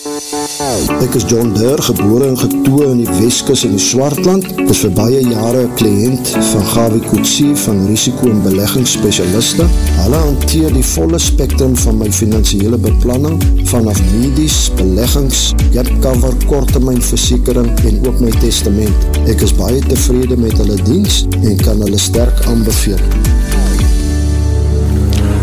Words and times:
Ek 0.00 1.14
is 1.14 1.26
John 1.28 1.50
Durr, 1.52 1.82
gebore 1.84 2.24
en 2.30 2.38
getoe 2.38 2.86
in 2.86 3.02
die 3.02 3.16
Weskus 3.18 3.66
in 3.66 3.74
die 3.74 3.82
Swartland. 3.82 4.46
Ek 4.62 4.70
is 4.72 4.80
vir 4.86 4.94
baie 4.96 5.18
jare 5.20 5.66
kliënt 5.76 6.30
van 6.52 6.64
Gawie 6.70 7.02
Koetsie 7.10 7.50
van 7.66 7.82
risiko- 7.90 8.30
en 8.30 8.40
beleggingsspecialiste. 8.46 9.66
Hulle 9.98 10.22
hanteer 10.24 10.72
die 10.72 10.86
volle 10.94 11.20
spectrum 11.20 11.76
van 11.84 12.00
my 12.00 12.08
financiële 12.16 12.80
beplanning, 12.80 13.36
vanaf 13.68 14.00
medies, 14.14 14.70
beleggings, 14.80 15.52
gapcover, 15.76 16.32
kortemijnversekering 16.46 17.68
en 17.84 18.00
ook 18.06 18.20
my 18.24 18.32
testament. 18.40 19.08
Ek 19.28 19.44
is 19.44 19.52
baie 19.52 19.84
tevrede 19.84 20.40
met 20.40 20.56
hulle 20.56 20.80
dienst 20.88 21.28
en 21.42 21.56
kan 21.60 21.84
hulle 21.84 22.00
sterk 22.00 22.46
aanbeveel. 22.48 23.99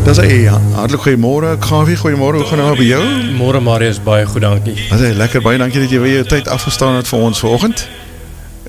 Dat 0.08 0.18
is 0.18 0.24
hy, 0.24 0.46
hartelijk 0.72 1.04
goeiemorgen, 1.04 1.64
Gavi, 1.64 1.96
goeiemorgen, 1.96 2.40
hoe 2.40 2.48
gaan 2.48 2.58
nou 2.58 2.76
by 2.80 2.84
jou? 2.88 3.02
Morgen 3.36 3.64
Marius, 3.64 3.98
baie 4.04 4.26
goed, 4.26 4.42
dankie. 4.42 4.72
Is 4.72 5.02
hy, 5.04 5.10
lekker, 5.20 5.42
baie 5.44 5.60
dankie 5.60 5.82
dat 5.84 5.92
jy 5.92 5.98
weer 6.00 6.14
jou 6.22 6.28
tyd 6.32 6.48
afgestaan 6.48 6.96
het 6.96 7.10
vir 7.12 7.26
ons 7.26 7.42
veroogend. 7.44 7.84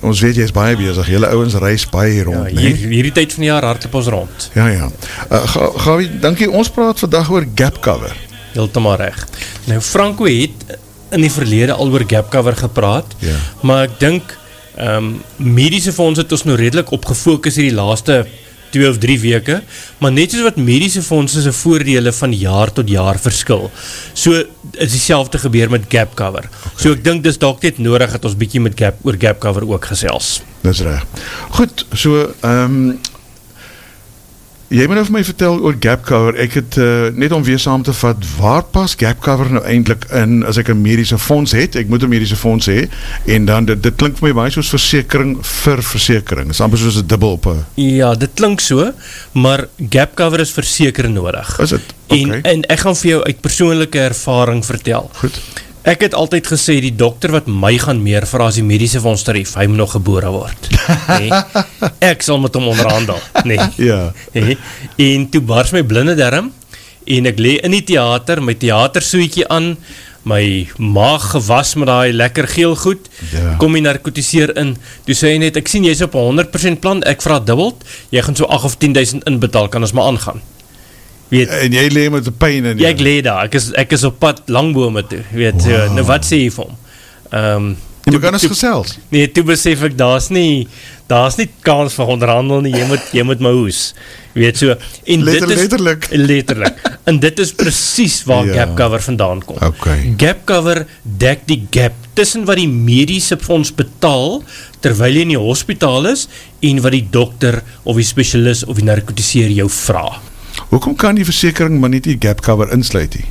Ons 0.02 0.18
weet 0.24 0.40
jy 0.40 0.48
is 0.48 0.54
baie 0.56 0.74
bezig, 0.80 1.12
jylle 1.14 1.30
ouwens 1.30 1.54
reis 1.62 1.84
baie 1.92 2.16
hier 2.16 2.26
rond, 2.26 2.50
ja, 2.50 2.64
hier, 2.64 2.80
hierdie 2.90 3.12
tyd 3.20 3.36
van 3.36 3.44
die 3.44 3.50
jaar 3.52 3.68
hardloop 3.68 3.94
ons 4.00 4.10
rond. 4.16 4.48
Ja, 4.58 4.66
ja. 4.72 4.90
Uh, 5.28 5.44
Gavi, 5.84 6.10
dankie, 6.26 6.50
ons 6.50 6.72
praat 6.74 7.04
vandag 7.04 7.30
oor 7.30 7.46
gap 7.62 7.78
cover. 7.86 8.18
Heeltemaal 8.56 8.98
recht. 9.04 9.38
Nou, 9.70 9.78
Franco 9.92 10.26
het 10.26 10.76
in 11.14 11.22
die 11.22 11.30
verlede 11.30 11.78
al 11.78 11.94
oor 11.94 12.02
gap 12.16 12.34
cover 12.34 12.58
gepraat, 12.64 13.14
ja. 13.22 13.38
maar 13.62 13.86
ek 13.86 13.94
dink, 14.02 14.34
um, 14.74 15.14
medische 15.38 15.94
fonds 15.94 16.18
het 16.18 16.34
ons 16.34 16.48
nou 16.50 16.58
redelijk 16.58 16.90
opgefokus 16.98 17.62
hier 17.62 17.70
die 17.70 17.78
laaste 17.78 18.24
2 18.74 18.88
of 18.88 19.00
3 19.02 19.18
weke, 19.22 19.60
maar 20.02 20.12
net 20.14 20.34
soos 20.34 20.46
wat 20.46 20.60
medische 20.60 21.02
fondse 21.02 21.42
sy 21.44 21.52
voordele 21.54 22.12
van 22.12 22.34
jaar 22.36 22.72
tot 22.74 22.88
jaar 22.90 23.20
verskil, 23.20 23.68
so 24.14 24.42
is 24.78 24.94
die 24.94 25.02
selfde 25.02 25.40
gebeur 25.42 25.70
met 25.72 25.88
gap 25.92 26.14
cover. 26.18 26.48
Okay. 26.48 26.74
So 26.76 26.96
ek 26.96 27.04
dink 27.06 27.24
dis 27.26 27.40
dalk 27.40 27.62
net 27.64 27.80
nodig 27.82 28.12
dat 28.16 28.24
ons 28.28 28.38
bykie 28.38 28.62
met 28.64 28.78
gap, 28.78 29.00
oor 29.06 29.18
gap 29.20 29.40
cover 29.44 29.66
ook 29.68 29.90
gesels. 29.92 30.38
Dis 30.64 30.82
recht. 30.86 31.22
Goed, 31.56 31.86
so, 31.94 32.26
um, 32.46 32.98
Jy 34.68 34.84
moet 34.84 34.98
nou 34.98 35.02
vir 35.06 35.14
my 35.14 35.20
vertel 35.24 35.54
oor 35.64 35.76
gap 35.80 36.02
cover, 36.04 36.36
ek 36.44 36.58
het 36.58 36.76
uh, 36.76 37.06
net 37.16 37.32
om 37.32 37.44
weer 37.46 37.60
saam 37.62 37.80
te 37.86 37.94
vat, 37.96 38.24
waar 38.36 38.66
pas 38.68 38.92
gap 39.00 39.22
cover 39.24 39.48
nou 39.56 39.62
eindelijk 39.64 40.02
in, 40.12 40.42
as 40.44 40.58
ek 40.60 40.68
een 40.68 40.82
medische 40.84 41.16
fonds 41.16 41.54
het, 41.56 41.78
ek 41.80 41.88
moet 41.88 42.04
een 42.04 42.12
medische 42.12 42.36
fonds 42.36 42.68
hee, 42.68 42.84
en 43.32 43.46
dan, 43.48 43.64
dit, 43.70 43.80
dit 43.86 43.96
klink 43.96 44.20
vir 44.20 44.28
my 44.28 44.34
baie 44.42 44.52
soos 44.52 44.68
versekering 44.74 45.38
vir 45.64 45.80
versekering, 45.80 46.52
is 46.52 46.60
amper 46.60 46.82
soos 46.82 46.98
een 47.00 47.08
dubbel 47.08 47.38
op 47.38 47.48
een... 47.48 47.62
Ja, 47.80 48.12
dit 48.12 48.34
klink 48.36 48.60
so, 48.60 48.90
maar 49.32 49.64
gap 49.88 50.12
cover 50.20 50.44
is 50.44 50.52
versekering 50.52 51.16
nodig. 51.16 51.54
Is 51.64 51.72
het? 51.78 51.94
Okay. 52.10 52.20
En, 52.26 52.44
en 52.52 52.66
ek 52.68 52.84
gaan 52.84 53.00
vir 53.00 53.14
jou 53.14 53.22
uit 53.24 53.40
persoonlijke 53.48 54.04
ervaring 54.10 54.60
vertel. 54.68 55.08
Goed. 55.22 55.40
Ek 55.88 56.02
het 56.04 56.12
altyd 56.12 56.48
gesê, 56.50 56.74
die 56.84 56.92
dokter 56.92 57.32
wat 57.32 57.46
my 57.48 57.70
gaan 57.80 58.02
meer 58.04 58.26
vir 58.28 58.42
as 58.44 58.58
die 58.58 58.64
medische 58.66 59.00
fonds 59.00 59.22
tarief, 59.24 59.54
hy 59.56 59.64
moet 59.70 59.80
nog 59.80 59.94
gebore 59.96 60.32
word. 60.34 60.68
Nee, 61.08 61.30
ek 62.04 62.22
sal 62.24 62.38
met 62.42 62.54
hom 62.56 62.68
onderhandel. 62.74 63.20
Nee. 63.48 63.60
Ja. 63.88 64.10
Nee. 64.34 64.58
En 65.00 65.24
toe 65.32 65.40
bars 65.44 65.72
my 65.72 65.82
blinde 65.88 66.16
derm, 66.18 66.50
en 67.08 67.30
ek 67.30 67.40
le 67.40 67.54
in 67.64 67.76
die 67.76 67.84
theater, 67.88 68.42
my 68.44 68.56
theatersoeitje 68.60 69.48
aan, 69.52 69.70
my 70.28 70.42
maag 70.76 71.30
gewas 71.32 71.72
met 71.80 71.88
die 71.88 72.16
lekker 72.18 72.50
geel 72.52 72.76
goed, 72.76 73.08
ja. 73.32 73.54
kom 73.62 73.76
die 73.78 73.84
narkotiseer 73.86 74.52
in, 74.60 74.74
toe 75.06 75.16
sê 75.16 75.32
hy 75.32 75.40
net, 75.46 75.56
ek 75.56 75.72
sien 75.72 75.88
jy 75.88 75.96
is 75.96 76.04
op 76.04 76.18
100% 76.20 76.82
plan, 76.84 77.00
ek 77.08 77.24
vraag 77.24 77.48
dubbeld, 77.48 77.86
jy 78.12 78.24
gaan 78.26 78.36
so 78.36 78.50
8 78.58 78.68
of 78.68 78.76
10.000 78.84 79.28
inbetaal, 79.30 79.72
kan 79.72 79.84
ons 79.86 79.96
maar 79.96 80.12
aangaan. 80.12 80.44
Weet, 81.28 81.50
en 81.52 81.74
jy 81.76 81.88
lewe 81.92 82.14
met 82.16 82.24
die 82.24 82.32
pijn 82.32 82.64
in 82.64 82.78
jou? 82.78 82.84
Ja, 82.86 82.94
ek 82.94 83.02
lewe 83.04 83.24
daar, 83.26 83.48
ek 83.48 83.58
is, 83.58 83.68
ek 83.76 83.92
is 83.98 84.04
op 84.08 84.16
pad 84.22 84.46
langbome 84.48 85.04
toe, 85.08 85.20
weet, 85.34 85.58
wow. 85.60 85.66
so, 85.66 85.96
nou 85.98 86.04
wat 86.08 86.24
sê 86.24 86.40
jy 86.40 86.52
vir 86.54 86.64
hom? 86.64 86.78
Um, 87.28 87.66
toe, 88.06 88.14
jy 88.14 88.20
kan 88.22 88.38
ons 88.38 88.46
gesels? 88.48 88.94
Nee, 89.12 89.28
toe 89.36 89.44
besef 89.50 89.82
ek, 89.90 89.98
daar 89.98 90.16
is 90.22 90.30
nie, 90.32 90.64
daar 91.10 91.28
is 91.28 91.36
nie 91.36 91.50
kans 91.66 91.98
vir 91.98 92.14
onderhandel 92.14 92.64
nie, 92.64 92.72
jy 92.72 92.86
moet, 92.88 93.10
jy 93.12 93.24
moet 93.28 93.44
my 93.44 93.52
hoes, 93.58 93.82
weet 94.38 94.60
so, 94.62 94.72
en 94.72 95.26
Letter, 95.26 95.44
dit 95.44 95.52
is, 95.52 95.60
letterlijk, 95.66 96.08
letterlijk, 96.16 96.80
en 97.12 97.20
dit 97.20 97.44
is 97.44 97.52
precies 97.60 98.16
waar 98.28 98.48
ja. 98.48 98.62
gap 98.62 98.72
cover 98.80 99.04
vandaan 99.10 99.44
kom. 99.44 99.60
Okay. 99.68 100.14
Gap 100.24 100.42
cover 100.48 100.84
dek 101.04 101.44
die 101.50 101.60
gap 101.74 102.08
tussen 102.16 102.48
wat 102.48 102.56
die 102.56 102.70
medische 102.72 103.36
fonds 103.36 103.74
betaal, 103.76 104.40
terwyl 104.80 105.20
jy 105.20 105.28
in 105.28 105.36
die 105.36 105.44
hospitaal 105.44 106.08
is, 106.14 106.24
en 106.64 106.80
wat 106.88 106.96
die 106.96 107.04
dokter, 107.12 107.60
of 107.84 108.00
die 108.00 108.08
specialist, 108.08 108.64
of 108.64 108.80
die 108.80 108.88
narkotiseer 108.88 109.52
jou 109.52 109.68
vraag. 109.68 110.22
Hoekom 110.68 110.96
kan 111.00 111.16
die 111.16 111.24
versekering 111.24 111.78
maar 111.80 111.92
nie 111.92 112.02
die 112.04 112.18
gap 112.20 112.42
cover 112.44 112.68
insluit 112.74 113.16
nie? 113.16 113.28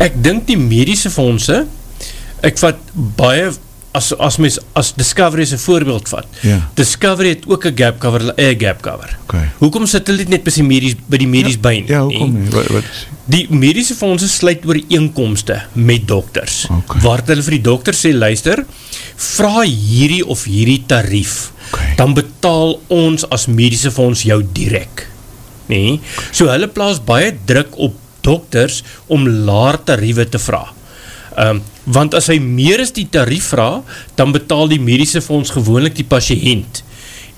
Ek 0.00 0.14
dink 0.24 0.46
die 0.48 0.56
medische 0.56 1.10
fondse, 1.12 1.66
ek 2.46 2.56
vat 2.62 2.78
baie, 3.18 3.50
as, 3.92 4.08
as, 4.16 4.38
mys, 4.40 4.56
as 4.78 4.94
Discovery 4.96 5.44
is 5.44 5.52
een 5.52 5.60
voorbeeld 5.60 6.08
vat, 6.08 6.38
ja. 6.46 6.62
Discovery 6.78 7.34
het 7.34 7.44
ook 7.50 7.66
een 7.68 7.76
gap 7.76 7.98
cover, 8.00 8.24
een 8.32 8.56
gap 8.62 8.80
cover. 8.86 9.12
Okay. 9.26 9.50
Hoekom 9.58 9.84
sit 9.90 10.08
hulle 10.08 10.24
net 10.30 10.46
by 10.46 10.54
die 10.54 10.64
medies, 10.64 10.96
by 11.10 11.20
die 11.20 11.28
medies 11.28 11.58
ja, 11.58 11.62
by 11.66 11.74
nie? 11.76 11.92
Ja, 11.92 12.00
hoekom 12.08 12.38
nie? 12.38 12.48
Wat, 12.54 12.72
wat? 12.78 13.04
Die 13.30 13.42
medische 13.52 13.98
fondse 13.98 14.30
sluit 14.32 14.64
oor 14.66 14.80
eenkomste 14.80 15.60
met 15.76 16.08
dokters. 16.08 16.62
Okay. 16.80 17.04
Waar 17.04 17.26
hulle 17.28 17.44
vir 17.50 17.58
die 17.58 17.64
dokter 17.68 17.98
sê, 17.98 18.14
luister, 18.16 18.64
vraag 19.20 19.68
hierdie 19.68 20.24
of 20.24 20.48
hierdie 20.48 20.80
tarief, 20.88 21.50
okay. 21.68 21.92
dan 22.00 22.16
betaal 22.16 22.78
ons 22.88 23.28
as 23.28 23.50
medische 23.52 23.92
fonds 23.92 24.24
jou 24.24 24.40
direct 24.56 25.10
nie. 25.70 26.00
So 26.30 26.50
hulle 26.50 26.68
plaas 26.70 27.00
baie 27.02 27.32
druk 27.46 27.78
op 27.78 27.96
dokters 28.26 28.82
om 29.08 29.24
laar 29.46 29.80
tariewe 29.84 30.26
te 30.28 30.40
vraag. 30.42 30.74
Um, 31.40 31.62
want 31.86 32.14
as 32.18 32.28
hy 32.28 32.40
meer 32.42 32.82
as 32.82 32.92
die 32.92 33.06
tarief 33.08 33.52
vraag, 33.54 33.86
dan 34.18 34.34
betaal 34.34 34.68
die 34.70 34.82
medische 34.82 35.22
fonds 35.24 35.52
gewoonlik 35.54 35.96
die 35.96 36.06
patiënt. 36.06 36.82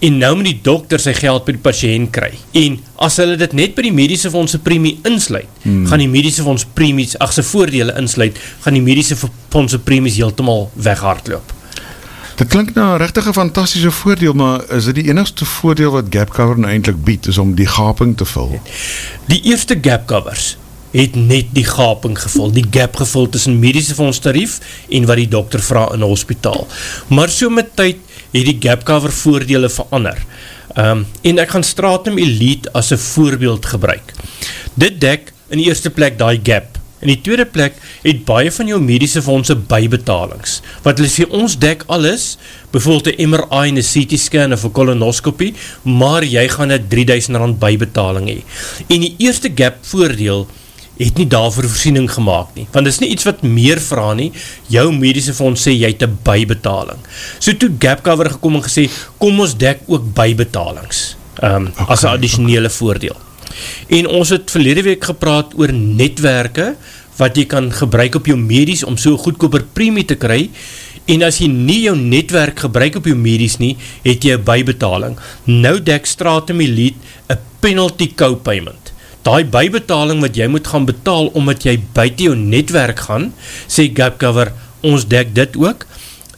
En 0.02 0.16
nou 0.18 0.32
moet 0.40 0.48
die 0.48 0.60
dokter 0.66 0.98
sy 0.98 1.12
geld 1.14 1.44
by 1.46 1.54
die 1.54 1.62
patiënt 1.62 2.10
kry. 2.14 2.32
En 2.58 2.80
as 3.06 3.20
hulle 3.22 3.36
dit 3.38 3.52
net 3.54 3.76
by 3.76 3.84
die 3.86 3.94
medische 3.94 4.32
fondse 4.34 4.58
premie 4.64 4.96
insluit, 5.06 5.46
hmm. 5.62 5.84
gaan 5.86 6.02
die 6.02 6.10
medische 6.10 6.42
fonds 6.42 6.66
premies, 6.74 7.14
ach 7.22 7.34
sy 7.36 7.44
voordele 7.46 7.94
insluit, 8.00 8.40
gaan 8.64 8.78
die 8.78 8.82
medische 8.82 9.18
fondse 9.52 9.78
premies 9.86 10.18
heeltemaal 10.18 10.70
weghardloop. 10.88 11.51
Dit 12.36 12.48
klink 12.48 12.74
nou 12.74 12.96
rechtig 12.96 13.26
een 13.26 13.36
fantastische 13.36 13.90
voordeel, 13.90 14.32
maar 14.32 14.64
is 14.72 14.84
dit 14.84 14.94
die 14.94 15.08
enigste 15.08 15.44
voordeel 15.44 15.90
wat 15.90 16.10
gap 16.10 16.32
cover 16.32 16.58
nou 16.58 16.70
eindelijk 16.72 17.04
bied, 17.04 17.26
is 17.26 17.38
om 17.38 17.54
die 17.54 17.66
gaping 17.66 18.16
te 18.16 18.24
vul? 18.24 18.60
Die 19.28 19.42
eerste 19.42 19.78
gap 19.82 20.06
covers 20.06 20.56
het 20.92 21.14
net 21.16 21.52
die 21.56 21.64
gaping 21.64 22.18
gevul, 22.20 22.50
die 22.52 22.66
gap 22.70 22.96
gevul 23.00 23.28
tussen 23.32 23.58
medische 23.58 23.94
fondstarief 23.96 24.58
en 24.92 25.06
wat 25.08 25.20
die 25.20 25.28
dokter 25.28 25.62
vraag 25.64 25.94
in 25.96 26.04
die 26.04 26.08
hospitaal. 26.08 26.66
Maar 27.08 27.32
so 27.32 27.48
met 27.50 27.72
tyd 27.76 28.00
het 28.32 28.48
die 28.48 28.58
gap 28.60 28.84
cover 28.88 29.12
voordele 29.12 29.70
verander. 29.72 30.20
Um, 30.76 31.04
en 31.20 31.40
ek 31.40 31.52
gaan 31.52 31.64
Stratum 31.64 32.16
Elite 32.20 32.70
as 32.72 32.90
een 32.92 33.00
voorbeeld 33.00 33.66
gebruik. 33.66 34.14
Dit 34.74 35.00
dek 35.00 35.32
in 35.52 35.60
die 35.60 35.68
eerste 35.68 35.92
plek 35.92 36.16
die 36.20 36.40
gap 36.44 36.71
In 37.02 37.10
die 37.10 37.18
tweede 37.18 37.48
plek 37.50 37.78
het 38.04 38.22
baie 38.28 38.50
van 38.54 38.68
jou 38.70 38.78
medische 38.82 39.22
fondse 39.26 39.56
bijbetalings. 39.56 40.60
Wat 40.84 41.00
hulle 41.00 41.10
sê, 41.10 41.26
ons 41.34 41.56
dek 41.58 41.82
alles, 41.90 42.36
bijvoorbeeld 42.70 43.18
een 43.18 43.32
MRI 43.32 43.72
en 43.72 43.80
een 43.80 43.88
CT 43.88 44.18
scan 44.22 44.54
of 44.54 44.62
een 44.62 44.74
colonoscopie, 44.76 45.52
maar 45.82 46.22
jy 46.22 46.46
gaan 46.52 46.70
een 46.70 46.86
3000 46.88 47.36
rand 47.42 47.58
bijbetaling 47.58 48.28
hee. 48.30 48.44
En 48.86 49.02
die 49.02 49.14
eerste 49.18 49.50
gap 49.54 49.82
voordeel 49.90 50.46
het 51.00 51.18
nie 51.18 51.26
daarvoor 51.26 51.66
voorsiening 51.66 52.06
gemaakt 52.12 52.54
nie. 52.54 52.68
Want 52.70 52.86
dit 52.86 52.94
is 52.94 53.00
nie 53.02 53.10
iets 53.16 53.26
wat 53.26 53.42
meer 53.42 53.80
vraag 53.82 54.14
nie, 54.20 54.30
jou 54.70 54.86
medische 54.94 55.34
fonds 55.34 55.66
sê 55.66 55.74
jy 55.74 55.90
het 55.94 56.06
een 56.06 56.14
bijbetaling. 56.22 57.02
So 57.38 57.56
toe 57.58 57.72
gap 57.82 58.04
cover 58.06 58.30
gekom 58.36 58.60
en 58.60 58.66
gesê, 58.68 58.86
kom 59.18 59.42
ons 59.42 59.56
dek 59.58 59.82
ook 59.90 60.12
bijbetalings 60.14 61.02
um, 61.42 61.72
okay, 61.72 61.90
as 61.96 62.06
een 62.06 62.14
additionele 62.14 62.70
okay. 62.70 62.78
voordeel. 62.78 63.20
En 63.88 64.08
ons 64.08 64.32
het 64.34 64.50
verlede 64.50 64.84
week 64.86 65.04
gepraat 65.10 65.54
oor 65.58 65.72
netwerke 65.72 66.74
wat 67.18 67.36
jy 67.36 67.44
kan 67.50 67.68
gebruik 67.74 68.16
op 68.18 68.30
jou 68.30 68.38
medies 68.38 68.84
om 68.88 68.96
so 69.00 69.18
goedkoper 69.20 69.66
premie 69.76 70.06
te 70.08 70.16
kry 70.16 70.46
en 71.10 71.24
as 71.26 71.40
jy 71.42 71.48
nie 71.50 71.82
jou 71.88 71.94
netwerk 71.98 72.62
gebruik 72.64 72.96
op 73.00 73.08
jou 73.10 73.16
medies 73.18 73.58
nie, 73.58 73.74
het 74.04 74.22
jy 74.22 74.36
een 74.36 74.46
bijbetaling. 74.46 75.16
Nou 75.50 75.76
dek 75.82 76.06
Stratum 76.06 76.62
Elite 76.62 76.98
een 77.26 77.42
penalty 77.62 78.12
co-payment. 78.14 78.92
Daai 79.26 79.44
bijbetaling 79.46 80.22
wat 80.22 80.38
jy 80.38 80.48
moet 80.50 80.66
gaan 80.66 80.86
betaal 80.86 81.30
omdat 81.38 81.66
jy 81.66 81.76
buiten 81.94 82.30
jou 82.30 82.36
netwerk 82.38 83.04
gaan, 83.06 83.30
sê 83.70 83.88
GapCover, 83.94 84.50
ons 84.82 85.06
dek 85.06 85.34
dit 85.34 85.58
ook 85.58 85.86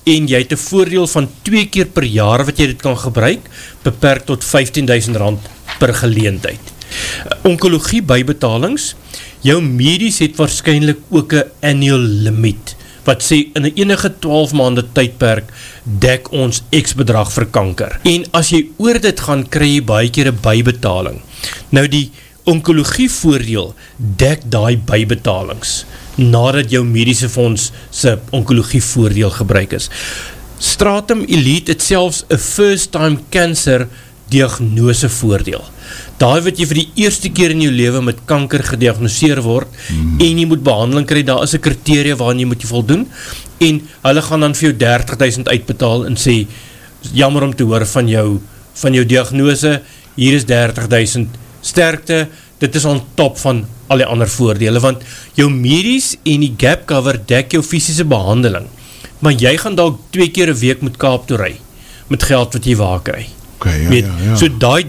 en 0.05 0.29
jy 0.29 0.43
het 0.43 0.53
een 0.53 0.61
voordeel 0.61 1.07
van 1.09 1.31
twee 1.49 1.69
keer 1.73 1.89
per 1.89 2.05
jaar 2.05 2.45
wat 2.45 2.61
jy 2.61 2.69
dit 2.75 2.83
kan 2.85 2.97
gebruik, 3.01 3.49
beperk 3.87 4.29
tot 4.29 4.45
15.000 4.45 5.17
rand 5.21 5.49
per 5.81 5.95
geleentheid. 5.97 6.74
Onkologie 7.43 8.03
bijbetalings, 8.03 8.95
jou 9.41 9.61
medies 9.63 10.19
het 10.19 10.37
waarschijnlijk 10.37 10.99
ook 11.11 11.33
een 11.33 11.51
annual 11.61 12.05
limit, 12.27 12.77
wat 13.05 13.25
sê 13.25 13.43
in 13.53 13.69
enige 13.75 14.13
12 14.19 14.53
maande 14.53 14.85
tydperk 14.97 15.51
dek 15.85 16.31
ons 16.33 16.63
x 16.71 16.95
bedrag 16.97 17.33
vir 17.33 17.49
kanker. 17.53 17.99
En 18.09 18.25
as 18.33 18.53
jy 18.55 18.65
oor 18.77 19.01
dit 19.01 19.21
gaan, 19.21 19.45
kry 19.49 19.75
jy 19.75 19.83
baie 19.85 20.11
keer 20.11 20.33
een 20.33 20.41
bijbetaling. 20.41 21.21
Nou 21.71 21.85
die 21.89 22.11
onkologie 22.45 23.11
voordeel 23.11 23.75
dek 23.97 24.49
die 24.53 24.77
bijbetalings. 24.77 25.85
nadat 26.17 26.71
jou 26.71 26.85
medische 26.87 27.29
fonds 27.31 27.71
sy 27.95 28.15
onkologie 28.35 28.83
voordeel 28.85 29.33
gebruik 29.35 29.75
is. 29.79 29.91
Stratum 30.63 31.25
Elite 31.27 31.75
het 31.75 31.83
selfs 31.83 32.23
een 32.29 32.39
first 32.39 32.93
time 32.95 33.19
cancer 33.35 33.89
diagnose 34.31 35.09
voordeel. 35.09 35.65
Daai 36.19 36.41
wat 36.47 36.59
jy 36.61 36.67
vir 36.71 36.81
die 36.83 37.05
eerste 37.05 37.31
keer 37.35 37.55
in 37.55 37.65
jou 37.65 37.73
leven 37.75 38.05
met 38.07 38.23
kanker 38.29 38.63
gediagnoseer 38.63 39.43
word 39.43 39.69
mm. 39.91 40.21
en 40.23 40.39
jy 40.41 40.47
moet 40.47 40.63
behandeling 40.67 41.07
krijg, 41.11 41.27
daar 41.27 41.43
is 41.43 41.57
een 41.57 41.65
kriteria 41.65 42.17
waarin 42.21 42.45
jy 42.45 42.49
moet 42.53 42.63
jy 42.63 42.71
voldoen 42.71 43.05
en 43.65 43.81
hulle 44.07 44.23
gaan 44.29 44.47
dan 44.47 44.57
vir 44.59 44.69
jou 44.69 44.75
30.000 44.85 45.51
uitbetaal 45.51 46.07
en 46.09 46.19
sê, 46.21 46.45
jammer 47.15 47.47
om 47.47 47.55
te 47.55 47.67
hoor 47.69 47.85
van 47.87 48.09
jou, 48.09 48.27
van 48.81 48.97
jou 48.97 49.05
diagnose, 49.09 49.77
hier 50.17 50.39
is 50.39 50.47
30.000 50.49 51.39
sterkte, 51.65 52.25
dit 52.63 52.79
is 52.79 52.87
on 52.89 53.03
top 53.19 53.39
van 53.43 53.65
al 53.93 54.01
die 54.01 54.09
ander 54.09 54.31
voordele, 54.31 54.81
want 54.81 55.05
jou 55.39 55.51
medies 55.53 56.15
en 56.25 56.45
die 56.45 56.55
gap 56.61 56.87
cover 56.91 57.19
dek 57.29 57.57
jou 57.57 57.63
fysische 57.65 58.07
behandeling, 58.09 58.69
maar 59.21 59.37
jy 59.37 59.57
gaan 59.61 59.79
daar 59.79 59.97
twee 60.15 60.31
keer 60.33 60.53
een 60.53 60.61
week 60.63 60.85
met 60.85 61.01
kaap 61.01 61.29
toe 61.29 61.41
rij, 61.41 61.59
met 62.09 62.23
geld 62.23 62.57
wat 62.57 62.69
jy 62.69 62.77
waar 62.81 63.03
krijg. 63.05 63.44
Okay, 63.55 63.83
ja, 63.83 63.89
Weet, 63.89 64.05
ja, 64.05 64.31
ja. 64.31 64.37
So 64.37 64.49
die 64.49 64.87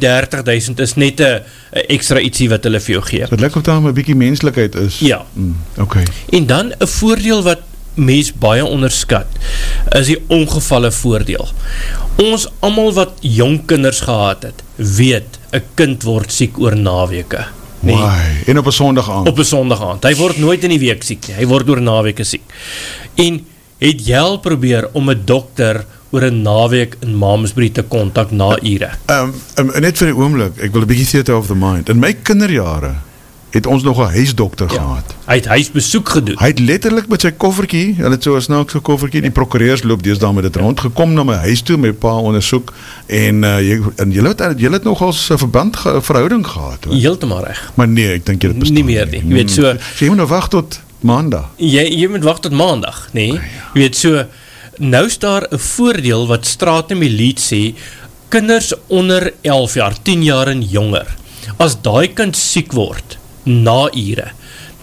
30.000 0.69 0.81
is 0.83 0.95
net 0.95 1.19
een 1.19 1.41
extra 1.87 2.19
ietsie 2.19 2.49
wat 2.51 2.65
hulle 2.67 2.81
vir 2.81 2.97
jou 2.97 3.03
gee. 3.05 3.27
Het 3.29 3.43
lyk 3.43 3.55
of 3.55 3.65
daar 3.67 3.83
een 3.83 3.95
bykie 3.95 4.17
menselijkheid 4.17 4.75
is. 4.75 4.99
Ja. 4.99 5.21
Mm, 5.33 5.55
okay. 5.77 6.05
En 6.29 6.45
dan 6.49 6.73
een 6.77 6.87
voordeel 6.87 7.43
wat 7.45 7.63
mens 7.95 8.31
baie 8.33 8.65
onderskat, 8.65 9.27
is 9.95 10.09
die 10.11 10.19
ongevalle 10.27 10.91
voordeel. 10.91 11.47
Ons 12.21 12.47
allemaal 12.59 12.93
wat 12.93 13.21
jong 13.21 13.61
kinders 13.67 14.01
gehad 14.07 14.43
het, 14.49 14.63
weet, 14.75 15.39
een 15.49 15.69
kind 15.79 16.03
word 16.03 16.31
siek 16.31 16.59
oor 16.59 16.75
naweke. 16.75 17.45
Nee. 17.85 17.95
Why? 17.95 18.49
En 18.49 18.59
op 18.59 18.65
een 18.65 18.75
sondag 18.75 19.09
aand? 19.11 19.27
Op 19.27 19.37
een 19.37 19.45
sondag 19.45 19.83
aand. 19.83 20.03
Hy 20.03 20.15
word 20.19 20.39
nooit 20.41 20.63
in 20.63 20.73
die 20.73 20.81
week 20.81 21.03
siek 21.05 21.27
nie, 21.29 21.37
hy 21.39 21.47
word 21.49 21.69
oor 21.69 21.81
naweke 21.83 22.25
siek. 22.27 22.43
En 23.21 23.43
het 23.83 24.07
jy 24.07 24.19
al 24.19 24.39
probeer 24.43 24.89
om 24.93 25.09
een 25.11 25.25
dokter 25.27 25.83
oor 26.09 26.27
een 26.27 26.41
naweek 26.41 26.95
in 26.99 27.15
Mamesbury 27.15 27.69
te 27.69 27.83
kontak 27.83 28.31
na 28.31 28.55
ure? 28.61 28.91
Um, 29.11 29.33
um, 29.59 29.73
net 29.79 29.97
vir 29.97 30.11
die 30.11 30.15
oomlik, 30.15 30.61
ek 30.61 30.75
wil 30.75 30.85
een 30.85 30.93
bykie 30.93 31.09
theater 31.15 31.35
of 31.39 31.47
the 31.51 31.57
mind. 31.57 31.89
In 31.89 31.99
my 31.99 32.13
kinderjare 32.13 32.95
het 33.55 33.65
ons 33.65 33.83
nog 33.83 33.97
een 33.97 34.09
huisdokter 34.09 34.67
ja. 34.73 34.81
gehad. 34.81 35.15
Hy 35.25 35.35
het 35.35 35.45
huisbesoek 35.45 36.09
gedoen. 36.09 36.35
Hy 36.39 36.47
het 36.47 36.59
letterlijk 36.59 37.07
met 37.07 37.23
sy 37.23 37.31
kofferkie, 37.31 37.85
hy 37.97 38.09
het 38.11 38.23
so 38.27 38.35
een 38.35 38.43
snaakse 38.43 38.81
kofferkie, 38.83 39.21
die 39.23 39.31
prokureurs 39.31 39.85
loop 39.87 40.03
dees 40.03 40.19
daar 40.19 40.33
met 40.35 40.43
het 40.43 40.59
rond, 40.59 40.79
gekom 40.79 41.13
na 41.15 41.23
my 41.23 41.37
huis 41.45 41.63
toe, 41.63 41.77
my 41.79 41.93
pa 41.95 42.11
onderzoek, 42.19 42.73
en, 43.07 43.43
uh, 43.47 43.55
jy, 43.63 43.79
en 44.03 44.11
jy, 44.11 44.25
het, 44.27 44.43
jy 44.59 44.71
het 44.75 44.83
nog 44.83 45.01
als 45.01 45.23
verband 45.31 45.79
ge, 45.79 45.95
verhouding 46.01 46.43
gehad. 46.47 46.83
Hoor. 46.83 46.95
Heeltemaal 46.99 47.45
recht. 47.47 47.71
Maar 47.79 47.87
nee, 47.87 48.09
ek 48.19 48.25
denk 48.25 48.43
jy 48.43 48.51
het 48.51 48.59
bestaan. 48.59 48.81
Nie 48.81 48.87
meer 48.91 49.07
nie, 49.11 49.23
jy 49.23 49.39
weet 49.39 49.55
so. 49.55 49.71
So 49.95 50.03
jy 50.03 50.11
moet 50.11 50.23
nou 50.25 50.29
wacht 50.35 50.51
tot 50.51 50.79
maandag. 50.99 51.47
Jy, 51.55 51.85
jy 51.95 52.09
moet 52.11 52.27
wacht 52.27 52.43
tot 52.43 52.51
maandag, 52.51 53.05
nee. 53.15 53.37
Okay, 53.37 53.55
ja. 53.55 53.69
Jy 53.73 53.85
weet 53.85 54.01
so, 54.03 54.25
nou 54.77 55.05
is 55.05 55.17
daar 55.19 55.45
een 55.49 55.59
voordeel 55.59 56.27
wat 56.27 56.45
Stratum 56.45 57.01
Elite 57.01 57.41
sê, 57.41 57.61
kinders 58.29 58.73
onder 58.87 59.33
11 59.41 59.73
jaar, 59.73 59.95
10 60.01 60.23
jaar 60.23 60.47
en 60.51 60.61
jonger, 60.61 61.07
as 61.61 61.77
die 61.85 62.09
kind 62.17 62.35
siek 62.35 62.73
word, 62.75 63.17
na 63.45 63.85
ure, 63.93 64.31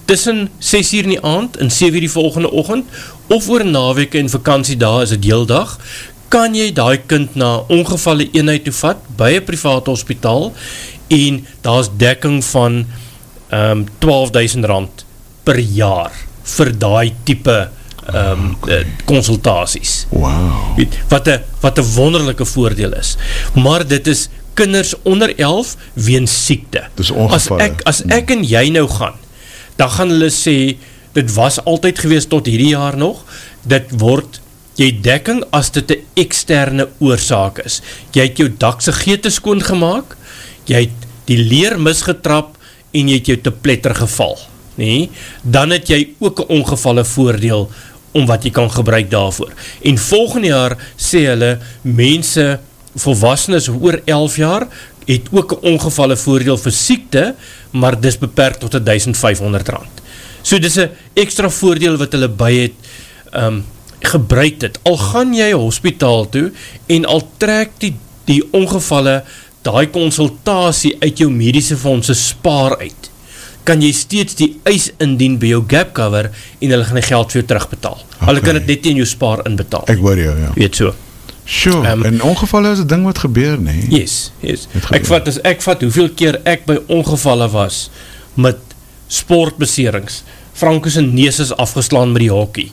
tussen 0.06 0.49
6 0.59 0.93
uur 0.93 1.09
in 1.09 1.15
die 1.17 1.25
aand 1.25 1.59
en 1.61 1.71
7 1.71 1.94
uur 1.94 2.06
die 2.06 2.15
volgende 2.15 2.50
ochend, 2.50 2.87
of 3.33 3.49
oor 3.49 3.65
naweke 3.65 4.19
en 4.19 4.31
vakantie 4.33 4.77
daar 4.77 5.03
is 5.03 5.15
het 5.15 5.25
heel 5.25 5.47
dag, 5.47 5.79
kan 6.33 6.55
jy 6.56 6.71
die 6.73 6.99
kind 7.06 7.37
na 7.37 7.59
ongevalle 7.69 8.31
eenheid 8.33 8.65
toevat, 8.65 9.03
by 9.19 9.35
een 9.37 9.44
private 9.44 9.91
hospitaal, 9.93 10.53
en 11.12 11.43
daar 11.61 11.81
is 11.85 11.93
dekking 12.00 12.41
van 12.44 12.85
um, 13.53 13.85
12.000 14.00 14.69
rand 14.71 15.05
per 15.44 15.59
jaar, 15.61 16.15
vir 16.56 16.73
die 16.73 17.12
type 17.29 17.59
um, 18.14 18.56
consultaties. 19.04 20.06
Wow. 20.10 20.78
Wat 21.08 21.26
een 21.26 21.40
wat 21.60 21.78
een 21.78 21.90
wonderlijke 21.94 22.44
voordeel 22.44 22.93
is. 22.99 23.16
Maar 23.54 23.87
dit 23.87 24.06
is 24.06 24.28
kinders 24.54 24.94
onder 25.02 25.38
11 25.38 25.76
weens 25.93 26.44
siekte. 26.44 26.87
Dis 26.94 27.10
ongevalle. 27.10 27.62
As 27.62 27.69
ek, 27.69 27.82
as 27.88 28.02
ek 28.12 28.32
en 28.34 28.44
jy 28.44 28.69
nou 28.75 28.88
gaan, 28.90 29.19
dan 29.76 29.90
gaan 29.90 30.12
hulle 30.12 30.31
sê, 30.34 30.76
dit 31.16 31.34
was 31.34 31.60
altyd 31.64 31.99
gewees 32.02 32.26
tot 32.28 32.49
hierdie 32.49 32.72
jaar 32.75 32.96
nog, 32.96 33.22
dit 33.69 33.94
word 34.00 34.40
jy 34.81 34.88
dekking 35.05 35.43
as 35.52 35.70
dit 35.75 35.90
een 35.93 36.06
externe 36.25 36.88
oorzaak 37.05 37.60
is. 37.64 37.81
Jy 38.16 38.28
het 38.31 38.40
jou 38.40 38.48
dakse 38.58 38.94
geete 39.02 39.31
skoon 39.32 39.60
gemaakt, 39.64 40.16
jy 40.69 40.87
het 40.87 41.08
die 41.28 41.38
leer 41.38 41.78
misgetrap 41.81 42.56
en 42.93 43.08
jy 43.08 43.20
het 43.20 43.31
jou 43.32 43.38
te 43.44 43.52
pletter 43.52 43.94
geval. 43.96 44.37
Nee, 44.81 45.10
dan 45.44 45.75
het 45.75 45.90
jy 45.93 46.14
ook 46.19 46.38
een 46.40 46.62
ongevalle 46.62 47.05
voordeel 47.05 47.66
om 48.12 48.26
wat 48.29 48.44
jy 48.44 48.53
kan 48.55 48.70
gebruik 48.70 49.11
daarvoor. 49.11 49.53
En 49.88 49.99
volgende 49.99 50.53
jaar 50.53 50.76
sê 50.97 51.25
hulle, 51.31 51.56
mense, 51.82 52.59
volwassenes 52.94 53.70
oor 53.73 54.00
11 54.05 54.37
jaar, 54.37 54.67
het 55.06 55.29
ook 55.32 55.56
een 55.56 55.75
ongevalle 55.75 56.17
voordeel 56.17 56.59
vir 56.61 56.75
siekte, 56.76 57.25
maar 57.70 57.99
dis 58.00 58.19
beperkt 58.20 58.61
tot 58.62 58.76
1500 58.85 59.69
rand. 59.69 60.03
So 60.43 60.59
dis 60.59 60.76
een 60.76 60.91
extra 61.19 61.50
voordeel 61.50 61.97
wat 61.99 62.14
hulle 62.14 62.29
by 62.29 62.53
het 62.55 62.91
um, 63.38 63.62
gebruik 64.03 64.62
het. 64.62 64.79
Al 64.87 64.99
gaan 64.99 65.35
jy 65.35 65.53
hospitaal 65.55 66.29
toe 66.29 66.50
en 66.91 67.06
al 67.06 67.25
trek 67.38 67.79
die, 67.82 67.94
die 68.26 68.43
ongevalle 68.53 69.23
die 69.62 69.91
consultatie 69.94 70.97
uit 70.99 71.19
jou 71.23 71.31
medische 71.31 71.76
fondse 71.79 72.15
spaar 72.19 72.76
uit 72.81 73.12
kan 73.69 73.82
jy 73.82 73.93
steeds 73.94 74.37
die 74.38 74.50
eis 74.69 74.91
indien 75.03 75.38
by 75.41 75.53
jou 75.55 75.62
gap 75.70 75.93
cover 75.97 76.31
en 76.32 76.75
hulle 76.75 76.85
gaan 76.88 76.99
die 76.99 77.06
geld 77.06 77.32
vir 77.32 77.41
jou 77.41 77.47
terugbetaal. 77.53 78.03
Okay. 78.03 78.26
Hulle 78.26 78.44
kan 78.44 78.59
het 78.59 78.69
net 78.70 78.91
in 78.91 79.00
jou 79.03 79.09
spaar 79.09 79.44
inbetaal. 79.49 79.87
Ek 79.93 80.03
hoor 80.03 80.20
jou, 80.20 80.35
ja. 80.41 80.53
Weet 80.59 80.82
so. 80.82 80.94
Sure, 81.44 81.82
um, 81.91 82.05
en 82.06 82.20
ongevalle 82.23 82.70
is 82.70 82.79
een 82.79 82.87
ding 82.87 83.05
wat 83.05 83.19
gebeur, 83.19 83.56
nee. 83.59 83.87
Yes, 83.91 84.31
yes. 84.47 84.69
Ek 84.94 85.06
vat, 85.09 85.26
as 85.29 85.41
ek 85.47 85.64
vat 85.64 85.82
hoeveel 85.82 86.12
keer 86.14 86.38
ek 86.49 86.69
by 86.69 86.79
ongevalle 86.87 87.49
was 87.50 87.88
met 88.38 88.61
sportbeserings, 89.12 90.23
Frankus 90.53 90.99
en 91.00 91.08
nees 91.17 91.38
is 91.41 91.50
afgeslaan 91.56 92.12
met 92.12 92.26
die 92.26 92.31
hockey. 92.31 92.67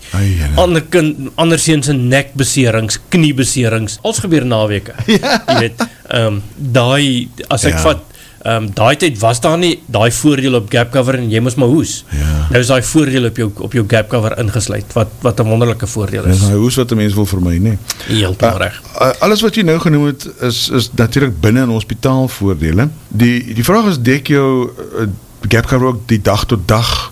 Ander 0.60 0.84
kind, 0.92 1.30
andersens 1.40 1.88
in 1.92 2.08
nekbeserings, 2.12 3.00
kniebeserings, 3.14 3.98
als 4.04 4.22
gebeur 4.26 4.46
naweke. 4.46 4.98
Ja. 5.10 5.40
Jy 5.48 5.56
weet, 5.64 5.82
um, 6.16 6.42
die, 6.56 7.30
as 7.52 7.66
ek 7.68 7.80
ja. 7.80 7.84
vat, 7.88 8.19
um, 8.46 8.70
daai 8.74 8.96
tyd 8.98 9.20
was 9.20 9.42
daar 9.44 9.58
nie 9.58 9.80
daai 9.92 10.12
voordeel 10.12 10.56
op 10.60 10.70
gap 10.72 10.92
cover 10.92 11.18
en 11.20 11.30
jy 11.32 11.42
moes 11.44 11.56
maar 11.60 11.68
hoes. 11.68 12.04
Ja. 12.16 12.48
Nou 12.50 12.62
is 12.62 12.72
daai 12.72 12.84
voordeel 12.84 13.30
op 13.30 13.38
jou 13.38 13.50
op 13.68 13.74
jou 13.74 13.86
gap 13.88 14.10
cover 14.10 14.38
ingesluit 14.40 14.94
wat 14.94 15.12
wat 15.22 15.40
'n 15.40 15.48
wonderlike 15.48 15.88
voordeel 15.88 16.26
is. 16.26 16.40
Dis 16.40 16.48
daai 16.48 16.58
hoes 16.58 16.76
wat 16.76 16.92
'n 16.92 16.96
mens 16.96 17.14
wil 17.14 17.26
vermy, 17.26 17.58
nê. 17.58 17.78
Heeltemal 18.08 18.60
uh, 18.60 18.66
reg. 18.66 18.82
Uh, 19.02 19.12
alles 19.20 19.42
wat 19.42 19.56
jy 19.56 19.64
nou 19.64 19.80
genoem 19.80 20.06
het 20.06 20.30
is 20.42 20.70
is 20.70 20.90
natuurlik 20.96 21.40
binne 21.42 21.62
in 21.62 21.70
hospitaal 21.70 22.28
voordele. 22.28 22.90
Die 23.08 23.54
die 23.54 23.64
vraag 23.64 23.88
is 23.88 24.00
dek 24.00 24.28
jou 24.28 24.70
uh, 24.70 25.08
gap 25.50 25.66
cover 25.66 25.88
ook 25.88 26.08
die 26.08 26.22
dag 26.22 26.46
tot 26.46 26.68
dag 26.68 27.12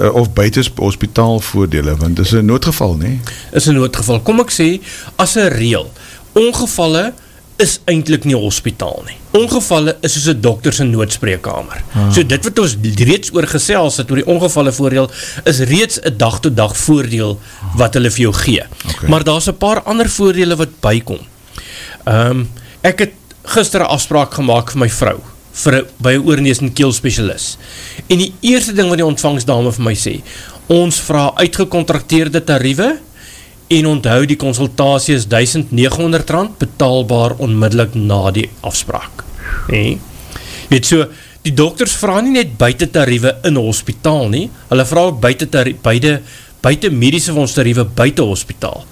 uh, 0.00 0.14
of 0.14 0.32
buite 0.32 0.62
hospitaal 0.76 1.40
voordele 1.40 1.96
want 1.96 2.16
dis 2.16 2.32
'n 2.32 2.44
noodgeval, 2.44 2.96
nê. 2.96 3.18
Is 3.52 3.66
'n 3.66 3.74
noodgeval. 3.74 4.20
Kom 4.20 4.40
ek 4.40 4.50
sê 4.50 4.80
as 5.16 5.36
'n 5.36 5.48
reël, 5.48 5.90
ongevalle 6.32 7.12
is 7.62 7.78
eintlik 7.90 8.24
nie 8.26 8.36
hospitaal 8.36 9.04
nie. 9.06 9.16
Ongevalle 9.38 9.96
is 10.02 10.14
soos 10.16 10.28
'n 10.34 10.40
dokter 10.40 10.72
se 10.72 10.84
noodspreekkamer. 10.84 11.82
Ah. 11.94 12.12
So 12.12 12.22
dit 12.22 12.44
wat 12.44 12.58
ons 12.58 12.76
reeds 12.82 13.30
oor 13.32 13.46
gesels 13.46 13.96
het 13.96 14.10
oor 14.10 14.16
die 14.16 14.26
ongevalle 14.26 14.72
voordeel 14.72 15.10
is 15.44 15.60
reeds 15.60 16.00
'n 16.02 16.16
dag 16.16 16.40
tot 16.40 16.56
dag 16.56 16.76
voordeel 16.76 17.38
wat 17.76 17.94
hulle 17.94 18.10
vir 18.10 18.20
jou 18.20 18.32
gee. 18.32 18.62
Okay. 18.88 19.08
Maar 19.08 19.24
daar's 19.24 19.48
'n 19.48 19.56
paar 19.56 19.82
ander 19.82 20.08
voordele 20.08 20.56
wat 20.56 20.80
bykom. 20.80 21.18
Ehm 22.04 22.30
um, 22.30 22.50
ek 22.82 22.98
het 22.98 23.12
gister 23.44 23.80
'n 23.80 23.86
afspraak 23.86 24.34
gemaak 24.34 24.70
vir 24.70 24.78
my 24.78 24.88
vrou 24.88 25.20
vir 25.52 25.86
by 25.98 26.12
'n 26.12 26.26
oorneus 26.26 26.60
en 26.60 26.72
keel 26.72 26.92
spesialis. 26.92 27.56
En 28.08 28.18
die 28.18 28.34
eerste 28.40 28.72
ding 28.72 28.88
wat 28.88 28.98
die 28.98 29.06
ontvangsdame 29.06 29.72
vir 29.72 29.84
my 29.84 29.94
sê, 29.94 30.22
ons 30.66 31.00
vra 31.00 31.32
uitgekontrakteerde 31.36 32.44
tariewe 32.44 32.98
en 33.72 33.86
onthou 33.88 34.24
die 34.28 34.36
consultatie 34.36 35.14
is 35.16 35.26
1900 35.30 36.30
rand 36.30 36.56
betaalbaar 36.60 37.36
onmiddellik 37.42 37.94
na 37.96 38.30
die 38.34 38.48
afspraak. 38.60 39.24
Nee. 39.72 39.98
Weet 40.68 40.88
so, 40.88 41.06
die 41.44 41.54
dokters 41.56 41.94
vraag 42.00 42.24
nie 42.26 42.36
net 42.36 42.56
buiten 42.60 42.90
tariewe 42.92 43.34
in 43.48 43.60
hospitaal 43.60 44.28
nie, 44.32 44.48
hulle 44.70 44.86
vraag 44.88 45.12
ook 45.12 45.22
buiten 45.22 45.50
tariewe, 45.52 45.80
buiten, 45.84 46.20
buiten 46.64 46.98
medische 46.98 47.32
fondstariewe 47.36 47.84
buiten 47.84 48.28
hospitaal. 48.28 48.84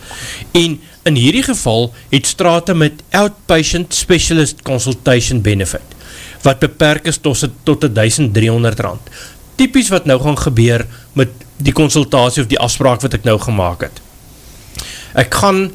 En 0.56 0.78
in 1.08 1.18
hierdie 1.18 1.44
geval 1.44 1.90
het 2.12 2.28
strate 2.28 2.74
met 2.74 3.02
Outpatient 3.10 3.94
Specialist 3.94 4.62
Consultation 4.62 5.40
Benefit, 5.42 5.96
wat 6.44 6.60
beperk 6.62 7.08
is 7.10 7.20
tot, 7.20 7.44
tot 7.64 7.84
1300 7.94 8.80
rand. 8.80 9.12
Typies 9.56 9.90
wat 9.92 10.08
nou 10.08 10.20
gaan 10.20 10.38
gebeur 10.38 10.86
met 11.18 11.32
die 11.62 11.74
consultatie 11.76 12.42
of 12.42 12.48
die 12.50 12.60
afspraak 12.60 13.04
wat 13.04 13.14
ek 13.14 13.28
nou 13.28 13.36
gemaakt 13.40 13.88
het 13.88 14.01
ek 15.18 15.34
gaan 15.42 15.70